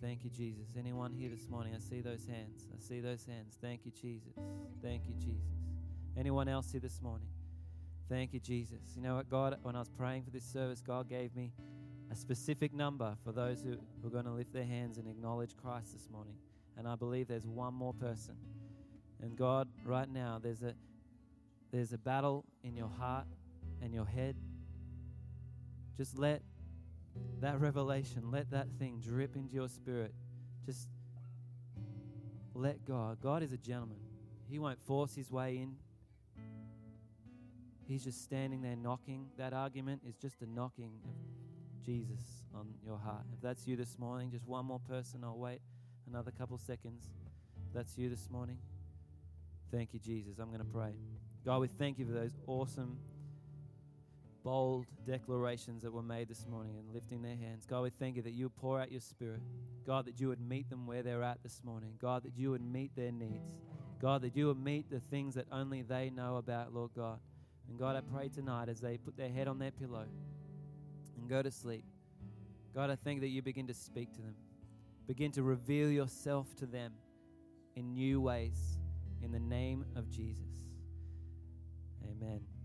Thank 0.00 0.24
you, 0.24 0.30
Jesus. 0.30 0.68
Anyone 0.78 1.12
here 1.12 1.28
this 1.28 1.48
morning? 1.48 1.74
I 1.74 1.80
see 1.80 2.00
those 2.00 2.24
hands. 2.24 2.66
I 2.72 2.80
see 2.80 3.00
those 3.00 3.24
hands. 3.24 3.58
Thank 3.60 3.84
you, 3.84 3.90
Jesus. 3.90 4.34
Thank 4.82 5.06
you, 5.06 5.14
Jesus. 5.14 5.58
Anyone 6.16 6.48
else 6.48 6.70
here 6.70 6.80
this 6.80 7.02
morning? 7.02 7.28
Thank 8.08 8.32
you, 8.32 8.40
Jesus. 8.40 8.80
You 8.96 9.02
know 9.02 9.16
what, 9.16 9.28
God, 9.28 9.58
when 9.62 9.76
I 9.76 9.80
was 9.80 9.90
praying 9.90 10.22
for 10.22 10.30
this 10.30 10.44
service, 10.44 10.80
God 10.80 11.08
gave 11.08 11.34
me 11.34 11.52
a 12.10 12.16
specific 12.16 12.72
number 12.72 13.16
for 13.24 13.32
those 13.32 13.62
who, 13.62 13.72
are 14.06 14.10
going 14.10 14.24
to 14.24 14.30
lift 14.30 14.52
their 14.52 14.64
hands 14.64 14.98
and 14.98 15.08
acknowledge 15.08 15.56
Christ 15.56 15.92
this 15.92 16.08
morning. 16.10 16.34
And 16.76 16.88
I 16.88 16.94
believe 16.94 17.28
there's 17.28 17.46
one 17.46 17.74
more 17.74 17.92
person. 17.92 18.36
And 19.20 19.36
God, 19.36 19.68
right 19.84 20.08
now, 20.08 20.38
there's 20.42 20.62
a 20.62 20.74
there's 21.70 21.92
a 21.92 21.98
battle 21.98 22.46
in 22.62 22.76
your 22.76 22.88
heart 22.88 23.26
and 23.82 23.92
your 23.92 24.04
head. 24.04 24.36
Just 25.96 26.18
let 26.18 26.42
that 27.40 27.60
revelation, 27.60 28.30
let 28.30 28.50
that 28.50 28.68
thing 28.78 29.00
drip 29.00 29.36
into 29.36 29.54
your 29.54 29.68
spirit. 29.68 30.14
Just 30.66 30.88
let 32.54 32.84
God. 32.84 33.20
God 33.20 33.42
is 33.42 33.52
a 33.52 33.56
gentleman. 33.56 33.98
He 34.48 34.58
won't 34.58 34.80
force 34.86 35.14
his 35.14 35.30
way 35.30 35.58
in. 35.58 35.76
He's 37.86 38.04
just 38.04 38.22
standing 38.22 38.60
there 38.60 38.76
knocking. 38.76 39.26
That 39.38 39.54
argument 39.54 40.02
is 40.06 40.14
just 40.16 40.42
a 40.42 40.46
knocking 40.46 40.92
of 41.04 41.14
Jesus 41.84 42.20
on 42.54 42.66
your 42.84 42.98
heart. 42.98 43.24
If 43.32 43.40
that's 43.40 43.66
you 43.66 43.76
this 43.76 43.98
morning, 43.98 44.30
just 44.30 44.46
one 44.46 44.66
more 44.66 44.80
person. 44.80 45.24
I'll 45.24 45.38
wait 45.38 45.60
another 46.06 46.30
couple 46.30 46.58
seconds. 46.58 47.08
If 47.66 47.74
that's 47.74 47.96
you 47.96 48.10
this 48.10 48.28
morning. 48.30 48.58
Thank 49.70 49.92
you, 49.92 50.00
Jesus. 50.00 50.38
I'm 50.38 50.48
going 50.48 50.60
to 50.60 50.66
pray. 50.66 50.92
God, 51.44 51.60
we 51.60 51.68
thank 51.68 51.98
you 51.98 52.06
for 52.06 52.12
those 52.12 52.36
awesome, 52.46 52.98
bold 54.48 54.86
declarations 55.04 55.82
that 55.82 55.92
were 55.92 56.02
made 56.02 56.26
this 56.26 56.46
morning 56.50 56.78
and 56.78 56.90
lifting 56.94 57.20
their 57.20 57.36
hands. 57.36 57.66
God, 57.66 57.82
we 57.82 57.90
thank 57.90 58.16
you 58.16 58.22
that 58.22 58.32
you 58.32 58.48
pour 58.48 58.80
out 58.80 58.90
your 58.90 59.02
spirit. 59.02 59.42
God, 59.86 60.06
that 60.06 60.18
you 60.18 60.28
would 60.28 60.40
meet 60.40 60.70
them 60.70 60.86
where 60.86 61.02
they're 61.02 61.22
at 61.22 61.42
this 61.42 61.60
morning. 61.62 61.90
God, 62.00 62.22
that 62.22 62.32
you 62.34 62.50
would 62.52 62.62
meet 62.62 62.96
their 62.96 63.12
needs. 63.12 63.60
God, 64.00 64.22
that 64.22 64.34
you 64.34 64.46
would 64.46 64.58
meet 64.58 64.88
the 64.90 65.00
things 65.00 65.34
that 65.34 65.44
only 65.52 65.82
they 65.82 66.08
know 66.08 66.36
about, 66.36 66.72
Lord 66.72 66.92
God. 66.96 67.18
And 67.68 67.78
God, 67.78 67.94
I 67.94 68.00
pray 68.00 68.30
tonight 68.30 68.70
as 68.70 68.80
they 68.80 68.96
put 68.96 69.18
their 69.18 69.28
head 69.28 69.48
on 69.48 69.58
their 69.58 69.70
pillow 69.70 70.06
and 71.18 71.28
go 71.28 71.42
to 71.42 71.50
sleep. 71.50 71.84
God, 72.74 72.88
I 72.88 72.96
thank 72.96 73.20
that 73.20 73.28
you 73.28 73.42
begin 73.42 73.66
to 73.66 73.74
speak 73.74 74.14
to 74.14 74.22
them, 74.22 74.34
begin 75.06 75.30
to 75.32 75.42
reveal 75.42 75.90
yourself 75.90 76.56
to 76.56 76.64
them 76.64 76.94
in 77.76 77.92
new 77.92 78.18
ways 78.22 78.78
in 79.22 79.30
the 79.30 79.40
name 79.40 79.84
of 79.94 80.08
Jesus. 80.08 80.64
Amen. 82.02 82.57